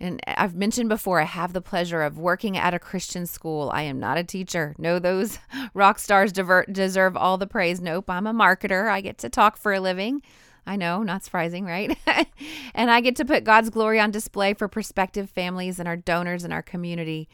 And 0.00 0.20
I've 0.26 0.54
mentioned 0.54 0.88
before, 0.88 1.20
I 1.20 1.24
have 1.24 1.52
the 1.52 1.60
pleasure 1.60 2.02
of 2.02 2.18
working 2.18 2.56
at 2.56 2.74
a 2.74 2.78
Christian 2.78 3.26
school. 3.26 3.70
I 3.72 3.82
am 3.82 3.98
not 3.98 4.16
a 4.16 4.24
teacher. 4.24 4.74
No, 4.78 4.98
those 4.98 5.38
rock 5.74 5.98
stars 5.98 6.32
divert, 6.32 6.72
deserve 6.72 7.16
all 7.16 7.36
the 7.36 7.46
praise. 7.46 7.80
Nope, 7.80 8.08
I'm 8.08 8.26
a 8.26 8.32
marketer. 8.32 8.88
I 8.88 9.00
get 9.00 9.18
to 9.18 9.28
talk 9.28 9.56
for 9.56 9.72
a 9.72 9.80
living. 9.80 10.22
I 10.66 10.76
know, 10.76 11.02
not 11.02 11.24
surprising, 11.24 11.64
right? 11.64 11.98
and 12.74 12.90
I 12.90 13.00
get 13.00 13.16
to 13.16 13.24
put 13.24 13.42
God's 13.42 13.70
glory 13.70 13.98
on 13.98 14.10
display 14.10 14.54
for 14.54 14.68
prospective 14.68 15.30
families 15.30 15.78
and 15.78 15.88
our 15.88 15.96
donors 15.96 16.44
and 16.44 16.52
our 16.52 16.62
community. 16.62 17.28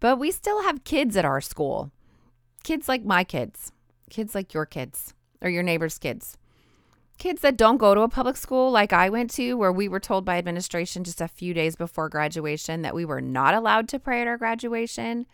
But 0.00 0.18
we 0.18 0.30
still 0.30 0.62
have 0.62 0.84
kids 0.84 1.16
at 1.16 1.24
our 1.24 1.40
school. 1.40 1.90
Kids 2.62 2.88
like 2.88 3.04
my 3.04 3.24
kids, 3.24 3.72
kids 4.10 4.34
like 4.34 4.54
your 4.54 4.64
kids 4.64 5.12
or 5.42 5.50
your 5.50 5.64
neighbor's 5.64 5.98
kids. 5.98 6.38
Kids 7.22 7.42
that 7.42 7.56
don't 7.56 7.76
go 7.76 7.94
to 7.94 8.00
a 8.00 8.08
public 8.08 8.36
school 8.36 8.72
like 8.72 8.92
I 8.92 9.08
went 9.08 9.30
to, 9.34 9.54
where 9.54 9.70
we 9.70 9.86
were 9.86 10.00
told 10.00 10.24
by 10.24 10.38
administration 10.38 11.04
just 11.04 11.20
a 11.20 11.28
few 11.28 11.54
days 11.54 11.76
before 11.76 12.08
graduation 12.08 12.82
that 12.82 12.96
we 12.96 13.04
were 13.04 13.20
not 13.20 13.54
allowed 13.54 13.88
to 13.90 14.00
pray 14.00 14.22
at 14.22 14.26
our 14.26 14.36
graduation. 14.36 15.26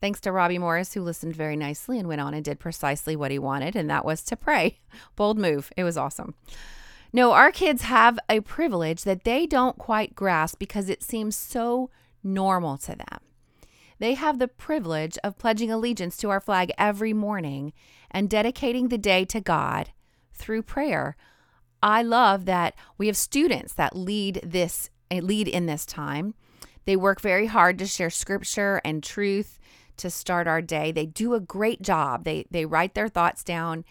Thanks 0.00 0.20
to 0.20 0.30
Robbie 0.30 0.58
Morris, 0.58 0.94
who 0.94 1.02
listened 1.02 1.34
very 1.34 1.56
nicely 1.56 1.98
and 1.98 2.06
went 2.06 2.20
on 2.20 2.32
and 2.32 2.44
did 2.44 2.60
precisely 2.60 3.16
what 3.16 3.32
he 3.32 3.40
wanted, 3.40 3.74
and 3.74 3.90
that 3.90 4.04
was 4.04 4.22
to 4.22 4.36
pray. 4.36 4.78
Bold 5.16 5.36
move. 5.36 5.72
It 5.76 5.82
was 5.82 5.96
awesome. 5.96 6.36
No, 7.12 7.32
our 7.32 7.50
kids 7.50 7.82
have 7.82 8.20
a 8.30 8.38
privilege 8.38 9.02
that 9.02 9.24
they 9.24 9.46
don't 9.46 9.78
quite 9.78 10.14
grasp 10.14 10.60
because 10.60 10.88
it 10.88 11.02
seems 11.02 11.34
so 11.34 11.90
normal 12.22 12.78
to 12.78 12.94
them. 12.94 13.18
They 13.98 14.14
have 14.14 14.38
the 14.38 14.46
privilege 14.46 15.18
of 15.24 15.38
pledging 15.38 15.72
allegiance 15.72 16.16
to 16.18 16.30
our 16.30 16.38
flag 16.38 16.70
every 16.78 17.12
morning 17.12 17.72
and 18.12 18.30
dedicating 18.30 18.90
the 18.90 18.96
day 18.96 19.24
to 19.24 19.40
God 19.40 19.90
through 20.36 20.62
prayer. 20.62 21.16
I 21.82 22.02
love 22.02 22.44
that 22.46 22.74
we 22.98 23.06
have 23.06 23.16
students 23.16 23.74
that 23.74 23.96
lead 23.96 24.40
this 24.42 24.90
eh, 25.10 25.20
lead 25.20 25.48
in 25.48 25.66
this 25.66 25.84
time. 25.84 26.34
They 26.84 26.96
work 26.96 27.20
very 27.20 27.46
hard 27.46 27.78
to 27.78 27.86
share 27.86 28.10
scripture 28.10 28.80
and 28.84 29.02
truth 29.02 29.58
to 29.98 30.10
start 30.10 30.46
our 30.46 30.62
day. 30.62 30.92
They 30.92 31.06
do 31.06 31.34
a 31.34 31.40
great 31.40 31.82
job. 31.82 32.24
They 32.24 32.46
they 32.50 32.64
write 32.64 32.94
their 32.94 33.08
thoughts 33.08 33.42
down. 33.42 33.84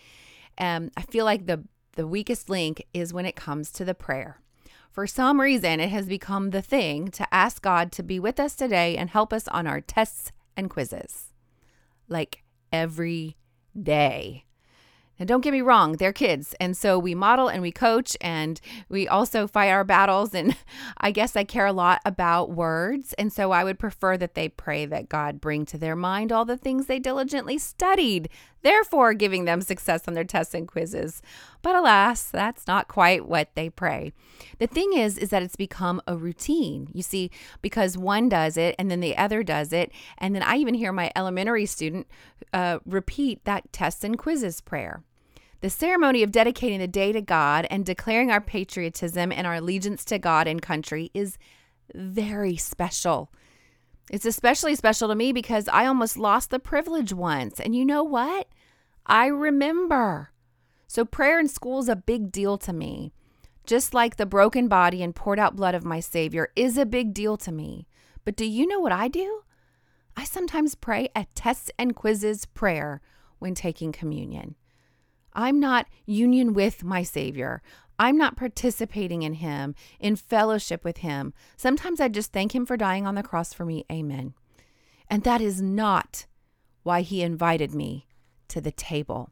Um, 0.58 0.92
I 0.96 1.02
feel 1.02 1.26
like 1.26 1.46
the 1.46 1.64
the 1.96 2.08
weakest 2.08 2.50
link 2.50 2.86
is 2.94 3.14
when 3.14 3.26
it 3.26 3.36
comes 3.36 3.72
to 3.72 3.86
the 3.86 3.94
prayer. 3.94 4.40
For 4.92 5.08
some 5.08 5.42
reason, 5.42 5.80
it 5.82 5.90
has 5.90 6.08
become 6.08 6.52
the 6.52 6.62
thing 6.62 7.10
to 7.12 7.34
ask 7.34 7.62
God 7.62 7.92
to 7.94 8.04
be 8.04 8.20
with 8.20 8.40
us 8.40 8.56
today 8.56 8.96
and 8.96 9.10
help 9.10 9.34
us 9.34 9.48
on 9.50 9.68
our 9.68 9.82
tests 9.82 10.32
and 10.56 10.70
quizzes. 10.70 11.34
Like 12.08 12.44
every 12.72 13.36
day. 13.82 14.46
And 15.18 15.28
don't 15.28 15.42
get 15.42 15.54
me 15.54 15.62
wrong, 15.62 15.94
they're 15.94 16.14
kids. 16.14 16.56
And 16.60 16.76
so 16.76 17.00
we 17.00 17.16
model 17.16 17.48
and 17.48 17.62
we 17.62 17.72
coach 17.72 18.18
and 18.20 18.60
we 18.90 19.08
also 19.08 19.48
fight 19.48 19.70
our 19.70 19.84
battles. 19.84 20.34
And 20.34 20.56
I 20.98 21.12
guess 21.12 21.36
I 21.36 21.44
care 21.44 21.66
a 21.66 21.74
lot 21.74 22.02
about 22.06 22.52
words. 22.52 23.14
And 23.14 23.32
so 23.32 23.52
I 23.52 23.64
would 23.64 23.80
prefer 23.80 24.18
that 24.18 24.36
they 24.36 24.50
pray 24.50 24.86
that 24.86 25.10
God 25.10 25.40
bring 25.40 25.66
to 25.68 25.78
their 25.78 25.96
mind 25.96 26.32
all 26.32 26.46
the 26.46 26.58
things 26.58 26.88
they 26.88 27.00
diligently 27.00 27.58
studied, 27.58 28.30
therefore 28.62 29.14
giving 29.14 29.46
them 29.46 29.62
success 29.62 30.04
on 30.08 30.14
their 30.14 30.24
tests 30.24 30.54
and 30.54 30.68
quizzes. 30.68 31.22
But 31.66 31.76
alas, 31.76 32.30
that's 32.30 32.68
not 32.68 32.88
quite 32.88 33.28
what 33.28 33.50
they 33.56 33.72
pray. 33.72 34.14
The 34.60 34.68
thing 34.68 34.94
is, 34.94 35.18
is 35.18 35.32
that 35.32 35.42
it's 35.42 35.56
become 35.56 36.00
a 36.06 36.16
routine. 36.16 36.90
You 36.94 37.02
see, 37.02 37.32
because 37.64 37.98
one 37.98 38.30
does 38.30 38.56
it 38.56 38.76
and 38.78 38.92
then 38.92 39.00
the 39.00 39.18
other 39.18 39.42
does 39.42 39.74
it. 39.74 39.92
And 40.20 40.36
then 40.36 40.44
I 40.44 40.58
even 40.58 40.76
hear 40.76 40.92
my 40.92 41.12
elementary 41.16 41.66
student 41.66 42.06
uh, 42.54 42.78
repeat 42.86 43.44
that 43.46 43.74
tests 43.74 44.04
and 44.04 44.16
quizzes 44.16 44.62
prayer. 44.62 45.02
The 45.62 45.72
ceremony 45.72 46.22
of 46.22 46.32
dedicating 46.32 46.78
the 46.78 46.88
day 46.88 47.12
to 47.12 47.20
God 47.20 47.66
and 47.72 47.84
declaring 47.84 48.30
our 48.30 48.42
patriotism 48.42 49.32
and 49.32 49.48
our 49.48 49.56
allegiance 49.56 50.06
to 50.06 50.20
God 50.20 50.48
and 50.48 50.62
country 50.62 51.10
is 51.16 51.40
very 51.96 52.58
special. 52.58 53.32
It's 54.12 54.28
especially 54.28 54.76
special 54.76 55.08
to 55.08 55.16
me 55.16 55.32
because 55.32 55.68
I 55.70 55.88
almost 55.88 56.16
lost 56.16 56.52
the 56.52 56.60
privilege 56.60 57.12
once. 57.12 57.60
And 57.60 57.76
you 57.76 57.86
know 57.86 58.04
what? 58.04 58.50
I 59.08 59.26
remember. 59.26 60.30
So, 60.88 61.06
prayer 61.06 61.40
in 61.40 61.48
school 61.48 61.80
is 61.80 61.90
a 61.90 61.96
big 61.96 62.32
deal 62.32 62.58
to 62.60 62.74
me. 62.74 63.14
Just 63.66 63.94
like 63.94 64.18
the 64.18 64.26
broken 64.26 64.68
body 64.68 65.02
and 65.02 65.16
poured 65.16 65.40
out 65.40 65.56
blood 65.56 65.74
of 65.74 65.84
my 65.84 66.00
Savior 66.00 66.50
is 66.56 66.78
a 66.78 66.86
big 66.86 67.14
deal 67.14 67.36
to 67.38 67.52
me. 67.52 67.88
But 68.24 68.36
do 68.36 68.46
you 68.46 68.68
know 68.68 68.80
what 68.80 68.92
I 68.92 69.08
do? 69.08 69.42
I 70.16 70.24
sometimes 70.24 70.76
pray 70.76 71.10
a 71.16 71.26
tests 71.36 71.72
and 71.78 71.96
quizzes 71.96 72.46
prayer 72.46 73.02
when 73.40 73.56
taking 73.56 73.92
communion. 73.92 74.56
I'm 75.34 75.60
not 75.60 75.88
union 76.06 76.54
with 76.54 76.84
my 76.84 77.04
Savior. 77.04 77.62
I'm 78.00 78.18
not 78.18 78.38
participating 78.38 79.24
in 79.24 79.36
Him, 79.36 79.76
in 80.00 80.16
fellowship 80.16 80.84
with 80.84 80.98
Him. 80.98 81.34
Sometimes 81.58 82.00
I 82.00 82.08
just 82.08 82.32
thank 82.32 82.54
Him 82.54 82.66
for 82.66 82.78
dying 82.78 83.06
on 83.06 83.16
the 83.16 83.24
cross 83.24 83.54
for 83.54 83.66
me. 83.66 83.86
Amen. 83.92 84.34
And 85.10 85.24
that 85.24 85.42
is 85.42 85.62
not 85.62 86.26
why 86.84 87.02
He 87.02 87.22
invited 87.22 87.74
me 87.74 88.08
to 88.50 88.62
the 88.62 88.72
table. 88.72 89.30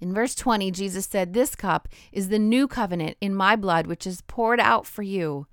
In 0.00 0.14
verse 0.14 0.34
20, 0.34 0.70
Jesus 0.70 1.06
said, 1.06 1.32
This 1.32 1.54
cup 1.54 1.88
is 2.10 2.28
the 2.28 2.38
new 2.38 2.66
covenant 2.66 3.16
in 3.20 3.34
my 3.34 3.54
blood, 3.54 3.86
which 3.86 4.06
is 4.06 4.22
poured 4.22 4.60
out 4.60 4.86
for 4.86 5.02
you. 5.02 5.46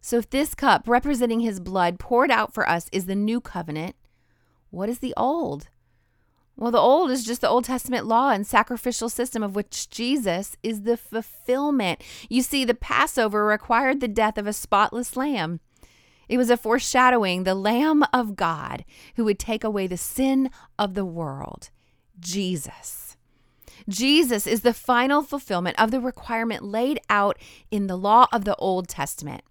So, 0.00 0.18
if 0.18 0.30
this 0.30 0.54
cup, 0.54 0.88
representing 0.88 1.40
his 1.40 1.60
blood 1.60 1.98
poured 1.98 2.30
out 2.30 2.52
for 2.52 2.68
us, 2.68 2.88
is 2.90 3.06
the 3.06 3.14
new 3.14 3.40
covenant, 3.40 3.94
what 4.70 4.88
is 4.88 4.98
the 4.98 5.14
old? 5.16 5.68
Well, 6.56 6.70
the 6.70 6.78
old 6.78 7.10
is 7.10 7.24
just 7.24 7.40
the 7.40 7.48
Old 7.48 7.64
Testament 7.64 8.06
law 8.06 8.30
and 8.30 8.46
sacrificial 8.46 9.08
system 9.08 9.42
of 9.42 9.54
which 9.54 9.88
Jesus 9.88 10.56
is 10.62 10.82
the 10.82 10.96
fulfillment. 10.96 12.02
You 12.28 12.42
see, 12.42 12.64
the 12.64 12.74
Passover 12.74 13.46
required 13.46 14.00
the 14.00 14.08
death 14.08 14.36
of 14.36 14.46
a 14.46 14.52
spotless 14.52 15.16
lamb. 15.16 15.60
It 16.28 16.36
was 16.36 16.50
a 16.50 16.58
foreshadowing 16.58 17.44
the 17.44 17.54
Lamb 17.54 18.04
of 18.12 18.36
God 18.36 18.84
who 19.16 19.24
would 19.24 19.38
take 19.38 19.64
away 19.64 19.86
the 19.86 19.96
sin 19.96 20.50
of 20.78 20.94
the 20.94 21.04
world, 21.04 21.70
Jesus. 22.20 23.09
Jesus 23.88 24.46
is 24.46 24.62
the 24.62 24.74
final 24.74 25.22
fulfillment 25.22 25.80
of 25.80 25.90
the 25.90 26.00
requirement 26.00 26.64
laid 26.64 27.00
out 27.08 27.38
in 27.70 27.86
the 27.86 27.96
law 27.96 28.26
of 28.32 28.44
the 28.44 28.56
Old 28.56 28.88
Testament. 28.88 29.42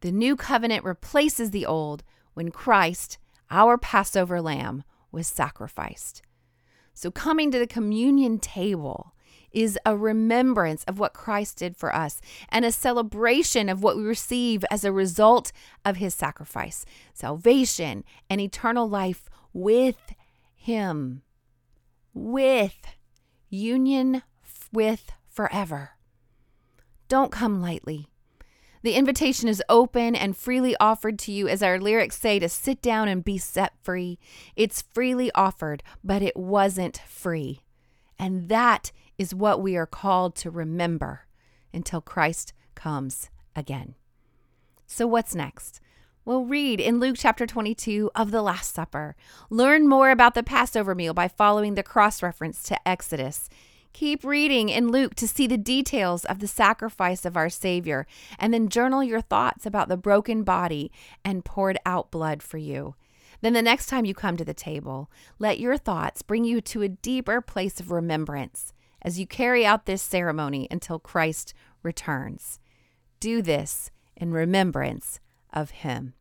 The 0.00 0.12
new 0.12 0.36
covenant 0.36 0.84
replaces 0.84 1.50
the 1.50 1.66
old 1.66 2.02
when 2.34 2.50
Christ, 2.50 3.18
our 3.50 3.78
Passover 3.78 4.40
lamb, 4.40 4.84
was 5.10 5.26
sacrificed. 5.26 6.22
So, 6.94 7.10
coming 7.10 7.50
to 7.50 7.58
the 7.58 7.66
communion 7.66 8.38
table 8.38 9.14
is 9.52 9.78
a 9.84 9.96
remembrance 9.96 10.82
of 10.84 10.98
what 10.98 11.12
Christ 11.12 11.58
did 11.58 11.76
for 11.76 11.94
us 11.94 12.20
and 12.48 12.64
a 12.64 12.72
celebration 12.72 13.68
of 13.68 13.82
what 13.82 13.96
we 13.96 14.02
receive 14.02 14.64
as 14.70 14.84
a 14.84 14.92
result 14.92 15.52
of 15.84 15.96
his 15.96 16.14
sacrifice 16.14 16.84
salvation 17.12 18.04
and 18.28 18.40
eternal 18.40 18.88
life 18.88 19.28
with 19.52 20.14
him. 20.54 21.22
With 22.14 22.86
union 23.52 24.22
with 24.72 25.12
forever. 25.28 25.90
Don't 27.08 27.30
come 27.30 27.60
lightly. 27.60 28.08
The 28.82 28.94
invitation 28.94 29.48
is 29.48 29.62
open 29.68 30.16
and 30.16 30.36
freely 30.36 30.74
offered 30.80 31.18
to 31.20 31.32
you, 31.32 31.46
as 31.46 31.62
our 31.62 31.78
lyrics 31.78 32.18
say, 32.18 32.38
to 32.40 32.48
sit 32.48 32.82
down 32.82 33.06
and 33.06 33.22
be 33.22 33.38
set 33.38 33.74
free. 33.82 34.18
It's 34.56 34.82
freely 34.82 35.30
offered, 35.34 35.82
but 36.02 36.22
it 36.22 36.36
wasn't 36.36 37.02
free. 37.06 37.60
And 38.18 38.48
that 38.48 38.90
is 39.18 39.34
what 39.34 39.60
we 39.60 39.76
are 39.76 39.86
called 39.86 40.34
to 40.36 40.50
remember 40.50 41.26
until 41.72 42.00
Christ 42.00 42.52
comes 42.74 43.30
again. 43.54 43.94
So, 44.86 45.06
what's 45.06 45.34
next? 45.34 45.80
We'll 46.24 46.44
read 46.44 46.78
in 46.78 47.00
Luke 47.00 47.16
chapter 47.18 47.48
22 47.48 48.12
of 48.14 48.30
the 48.30 48.42
Last 48.42 48.72
Supper. 48.72 49.16
Learn 49.50 49.88
more 49.88 50.12
about 50.12 50.34
the 50.34 50.44
Passover 50.44 50.94
meal 50.94 51.12
by 51.12 51.26
following 51.26 51.74
the 51.74 51.82
cross 51.82 52.22
reference 52.22 52.62
to 52.62 52.88
Exodus. 52.88 53.48
Keep 53.92 54.22
reading 54.22 54.68
in 54.68 54.92
Luke 54.92 55.16
to 55.16 55.26
see 55.26 55.48
the 55.48 55.58
details 55.58 56.24
of 56.24 56.38
the 56.38 56.46
sacrifice 56.46 57.24
of 57.24 57.36
our 57.36 57.48
Savior, 57.48 58.06
and 58.38 58.54
then 58.54 58.68
journal 58.68 59.02
your 59.02 59.20
thoughts 59.20 59.66
about 59.66 59.88
the 59.88 59.96
broken 59.96 60.44
body 60.44 60.92
and 61.24 61.44
poured 61.44 61.76
out 61.84 62.12
blood 62.12 62.40
for 62.40 62.56
you. 62.56 62.94
Then, 63.40 63.52
the 63.52 63.60
next 63.60 63.86
time 63.86 64.04
you 64.04 64.14
come 64.14 64.36
to 64.36 64.44
the 64.44 64.54
table, 64.54 65.10
let 65.40 65.58
your 65.58 65.76
thoughts 65.76 66.22
bring 66.22 66.44
you 66.44 66.60
to 66.60 66.82
a 66.82 66.88
deeper 66.88 67.40
place 67.40 67.80
of 67.80 67.90
remembrance 67.90 68.72
as 69.02 69.18
you 69.18 69.26
carry 69.26 69.66
out 69.66 69.86
this 69.86 70.02
ceremony 70.02 70.68
until 70.70 71.00
Christ 71.00 71.52
returns. 71.82 72.60
Do 73.18 73.42
this 73.42 73.90
in 74.16 74.30
remembrance 74.30 75.18
of 75.52 75.70
Him. 75.70 76.14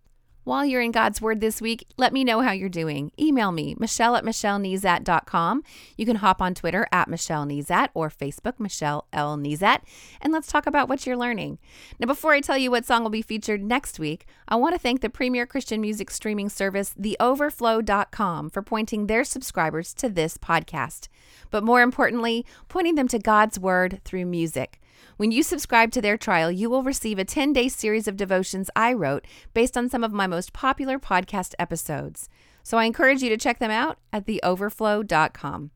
While 0.44 0.66
you're 0.66 0.82
in 0.82 0.92
God's 0.92 1.22
Word 1.22 1.40
this 1.40 1.62
week, 1.62 1.86
let 1.98 2.14
me 2.14 2.24
know 2.24 2.42
how 2.42 2.52
you're 2.52 2.68
doing. 2.68 3.12
Email 3.20 3.52
me, 3.52 3.76
Michelle 3.78 4.16
at 4.16 4.24
MichelleNezat.com. 4.24 5.64
You 5.98 6.06
can 6.08 6.16
hop 6.16 6.42
on 6.42 6.56
Twitter 6.56 6.88
at 6.92 7.08
Michelle 7.08 7.46
Nezat 7.46 7.90
or 7.94 8.10
Facebook, 8.10 8.60
Michelle 8.60 9.06
L. 9.14 9.38
Nezat, 9.38 9.82
and 10.20 10.34
let's 10.34 10.48
talk 10.48 10.66
about 10.66 10.90
what 10.90 11.06
you're 11.06 11.16
learning. 11.16 11.60
Now, 12.00 12.08
before 12.08 12.34
I 12.34 12.42
tell 12.42 12.58
you 12.58 12.72
what 12.72 12.86
song 12.86 13.04
will 13.04 13.12
be 13.12 13.22
featured 13.22 13.64
next 13.64 14.00
week, 14.00 14.26
I 14.48 14.56
want 14.56 14.74
to 14.74 14.80
thank 14.80 15.02
the 15.02 15.12
premier 15.12 15.46
Christian 15.46 15.80
music 15.80 16.10
streaming 16.10 16.50
service, 16.50 16.96
TheOverflow.com, 17.00 18.50
for 18.50 18.64
pointing 18.64 19.06
their 19.06 19.24
subscribers 19.24 19.94
to 19.94 20.10
this 20.10 20.40
podcast. 20.40 21.08
But 21.52 21.64
more 21.64 21.84
importantly, 21.84 22.48
pointing 22.68 22.96
them 22.96 23.08
to 23.10 23.20
God's 23.20 23.60
Word 23.60 24.02
through 24.04 24.26
music. 24.26 24.81
When 25.18 25.32
you 25.32 25.44
subscribe 25.44 25.92
to 25.92 26.02
their 26.02 26.18
trial, 26.18 26.52
you 26.52 26.70
will 26.70 26.84
receive 26.84 27.20
a 27.20 27.26
10 27.26 27.54
day 27.54 27.70
series 27.70 28.08
of 28.08 28.18
devotions 28.18 28.70
I 28.76 28.94
wrote 28.94 29.26
based 29.54 29.78
on 29.78 29.90
some 29.90 30.04
of 30.04 30.12
my 30.12 30.28
most 30.28 30.54
popular 30.54 31.00
podcast 31.00 31.54
episodes. 31.60 32.30
So 32.64 32.78
I 32.78 32.86
encourage 32.86 33.22
you 33.22 33.30
to 33.30 33.38
check 33.38 33.60
them 33.60 33.72
out 33.72 33.98
at 34.14 34.26
theoverflow.com. 34.26 35.72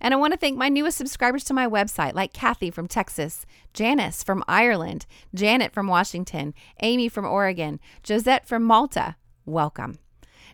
And 0.00 0.14
I 0.14 0.16
want 0.16 0.32
to 0.32 0.38
thank 0.38 0.58
my 0.58 0.68
newest 0.68 0.98
subscribers 0.98 1.44
to 1.44 1.54
my 1.54 1.66
website, 1.66 2.14
like 2.14 2.32
Kathy 2.32 2.70
from 2.70 2.86
Texas, 2.86 3.46
Janice 3.72 4.22
from 4.22 4.44
Ireland, 4.46 5.06
Janet 5.34 5.72
from 5.72 5.86
Washington, 5.86 6.54
Amy 6.82 7.08
from 7.08 7.24
Oregon, 7.24 7.80
Josette 8.06 8.46
from 8.46 8.62
Malta. 8.62 9.16
Welcome. 9.46 9.98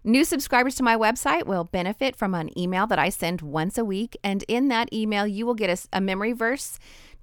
New 0.03 0.25
subscribers 0.25 0.77
to 0.77 0.83
my 0.83 0.97
website 0.97 1.45
will 1.45 1.65
benefit 1.65 2.17
from 2.17 2.35
an 2.35 2.57
email 2.59 2.87
that 2.87 2.99
I 2.99 3.11
send 3.11 3.43
once 3.43 3.77
a 3.77 3.85
week. 3.85 4.17
And 4.25 4.43
in 4.49 4.69
that 4.69 4.91
email, 4.95 5.27
you 5.27 5.45
will 5.45 5.55
get 5.55 5.69
a, 5.69 5.99
a 5.99 6.01
memory 6.01 6.33
verse 6.33 6.79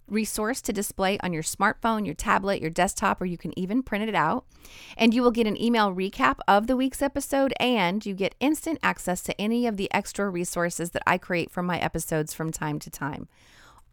resource 0.07 0.61
to 0.61 0.73
display 0.73 1.17
on 1.19 1.33
your 1.33 1.43
smartphone, 1.43 2.05
your 2.05 2.15
tablet, 2.15 2.61
your 2.61 2.69
desktop, 2.69 3.21
or 3.21 3.25
you 3.25 3.37
can 3.37 3.57
even 3.57 3.83
print 3.83 4.07
it 4.07 4.15
out. 4.15 4.45
And 4.97 5.13
you 5.13 5.21
will 5.21 5.31
get 5.31 5.47
an 5.47 5.61
email 5.61 5.93
recap 5.93 6.39
of 6.47 6.67
the 6.67 6.77
week's 6.77 7.01
episode, 7.01 7.53
and 7.59 8.05
you 8.05 8.13
get 8.13 8.35
instant 8.39 8.79
access 8.83 9.21
to 9.23 9.41
any 9.41 9.67
of 9.67 9.77
the 9.77 9.91
extra 9.93 10.29
resources 10.29 10.91
that 10.91 11.03
I 11.05 11.17
create 11.17 11.51
from 11.51 11.65
my 11.65 11.79
episodes 11.79 12.33
from 12.33 12.51
time 12.51 12.79
to 12.79 12.89
time. 12.89 13.27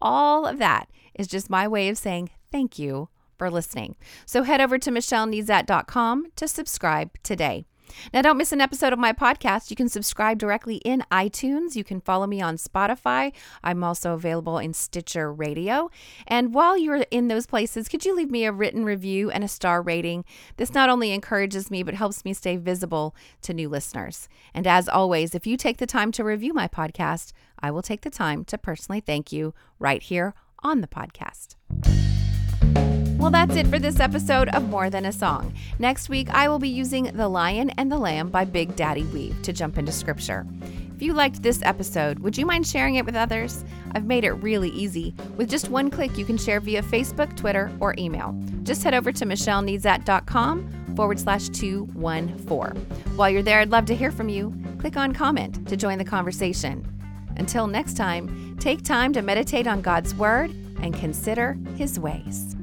All 0.00 0.46
of 0.46 0.58
that 0.58 0.88
is 1.14 1.26
just 1.26 1.50
my 1.50 1.66
way 1.66 1.88
of 1.88 1.98
saying 1.98 2.30
thank 2.50 2.78
you 2.78 3.08
for 3.38 3.50
listening. 3.50 3.96
So 4.26 4.42
head 4.42 4.60
over 4.60 4.78
to 4.78 4.90
michellenezat.com 4.90 6.26
to 6.36 6.48
subscribe 6.48 7.10
today. 7.22 7.66
Now, 8.12 8.22
don't 8.22 8.36
miss 8.36 8.52
an 8.52 8.60
episode 8.60 8.92
of 8.92 8.98
my 8.98 9.12
podcast. 9.12 9.70
You 9.70 9.76
can 9.76 9.88
subscribe 9.88 10.38
directly 10.38 10.76
in 10.76 11.02
iTunes. 11.10 11.76
You 11.76 11.84
can 11.84 12.00
follow 12.00 12.26
me 12.26 12.40
on 12.40 12.56
Spotify. 12.56 13.32
I'm 13.62 13.82
also 13.84 14.14
available 14.14 14.58
in 14.58 14.74
Stitcher 14.74 15.32
Radio. 15.32 15.90
And 16.26 16.54
while 16.54 16.76
you're 16.76 17.04
in 17.10 17.28
those 17.28 17.46
places, 17.46 17.88
could 17.88 18.04
you 18.04 18.14
leave 18.14 18.30
me 18.30 18.44
a 18.44 18.52
written 18.52 18.84
review 18.84 19.30
and 19.30 19.44
a 19.44 19.48
star 19.48 19.82
rating? 19.82 20.24
This 20.56 20.74
not 20.74 20.88
only 20.88 21.12
encourages 21.12 21.70
me, 21.70 21.82
but 21.82 21.94
helps 21.94 22.24
me 22.24 22.34
stay 22.34 22.56
visible 22.56 23.14
to 23.42 23.54
new 23.54 23.68
listeners. 23.68 24.28
And 24.52 24.66
as 24.66 24.88
always, 24.88 25.34
if 25.34 25.46
you 25.46 25.56
take 25.56 25.78
the 25.78 25.86
time 25.86 26.12
to 26.12 26.24
review 26.24 26.52
my 26.52 26.68
podcast, 26.68 27.32
I 27.60 27.70
will 27.70 27.82
take 27.82 28.02
the 28.02 28.10
time 28.10 28.44
to 28.46 28.58
personally 28.58 29.00
thank 29.00 29.32
you 29.32 29.54
right 29.78 30.02
here 30.02 30.34
on 30.62 30.80
the 30.80 30.88
podcast. 30.88 31.56
Well, 33.24 33.30
that's 33.30 33.56
it 33.56 33.68
for 33.68 33.78
this 33.78 34.00
episode 34.00 34.50
of 34.50 34.68
More 34.68 34.90
Than 34.90 35.06
a 35.06 35.10
Song. 35.10 35.54
Next 35.78 36.10
week, 36.10 36.28
I 36.28 36.46
will 36.46 36.58
be 36.58 36.68
using 36.68 37.04
The 37.04 37.26
Lion 37.26 37.70
and 37.70 37.90
the 37.90 37.96
Lamb 37.96 38.28
by 38.28 38.44
Big 38.44 38.76
Daddy 38.76 39.04
Weave 39.04 39.40
to 39.44 39.52
jump 39.54 39.78
into 39.78 39.92
scripture. 39.92 40.46
If 40.94 41.00
you 41.00 41.14
liked 41.14 41.42
this 41.42 41.62
episode, 41.62 42.18
would 42.18 42.36
you 42.36 42.44
mind 42.44 42.66
sharing 42.66 42.96
it 42.96 43.06
with 43.06 43.16
others? 43.16 43.64
I've 43.92 44.04
made 44.04 44.24
it 44.24 44.32
really 44.32 44.68
easy. 44.68 45.14
With 45.38 45.48
just 45.48 45.70
one 45.70 45.88
click, 45.88 46.18
you 46.18 46.26
can 46.26 46.36
share 46.36 46.60
via 46.60 46.82
Facebook, 46.82 47.34
Twitter, 47.34 47.72
or 47.80 47.94
email. 47.96 48.38
Just 48.62 48.84
head 48.84 48.92
over 48.92 49.10
to 49.10 49.24
michellenezat.com 49.24 50.92
forward 50.94 51.18
slash 51.18 51.48
214. 51.48 52.84
While 53.16 53.30
you're 53.30 53.42
there, 53.42 53.60
I'd 53.60 53.70
love 53.70 53.86
to 53.86 53.96
hear 53.96 54.10
from 54.10 54.28
you. 54.28 54.52
Click 54.80 54.98
on 54.98 55.14
comment 55.14 55.66
to 55.66 55.78
join 55.78 55.96
the 55.96 56.04
conversation. 56.04 56.86
Until 57.38 57.68
next 57.68 57.96
time, 57.96 58.58
take 58.60 58.82
time 58.82 59.14
to 59.14 59.22
meditate 59.22 59.66
on 59.66 59.80
God's 59.80 60.14
Word 60.14 60.50
and 60.82 60.92
consider 60.92 61.56
His 61.78 61.98
ways. 61.98 62.53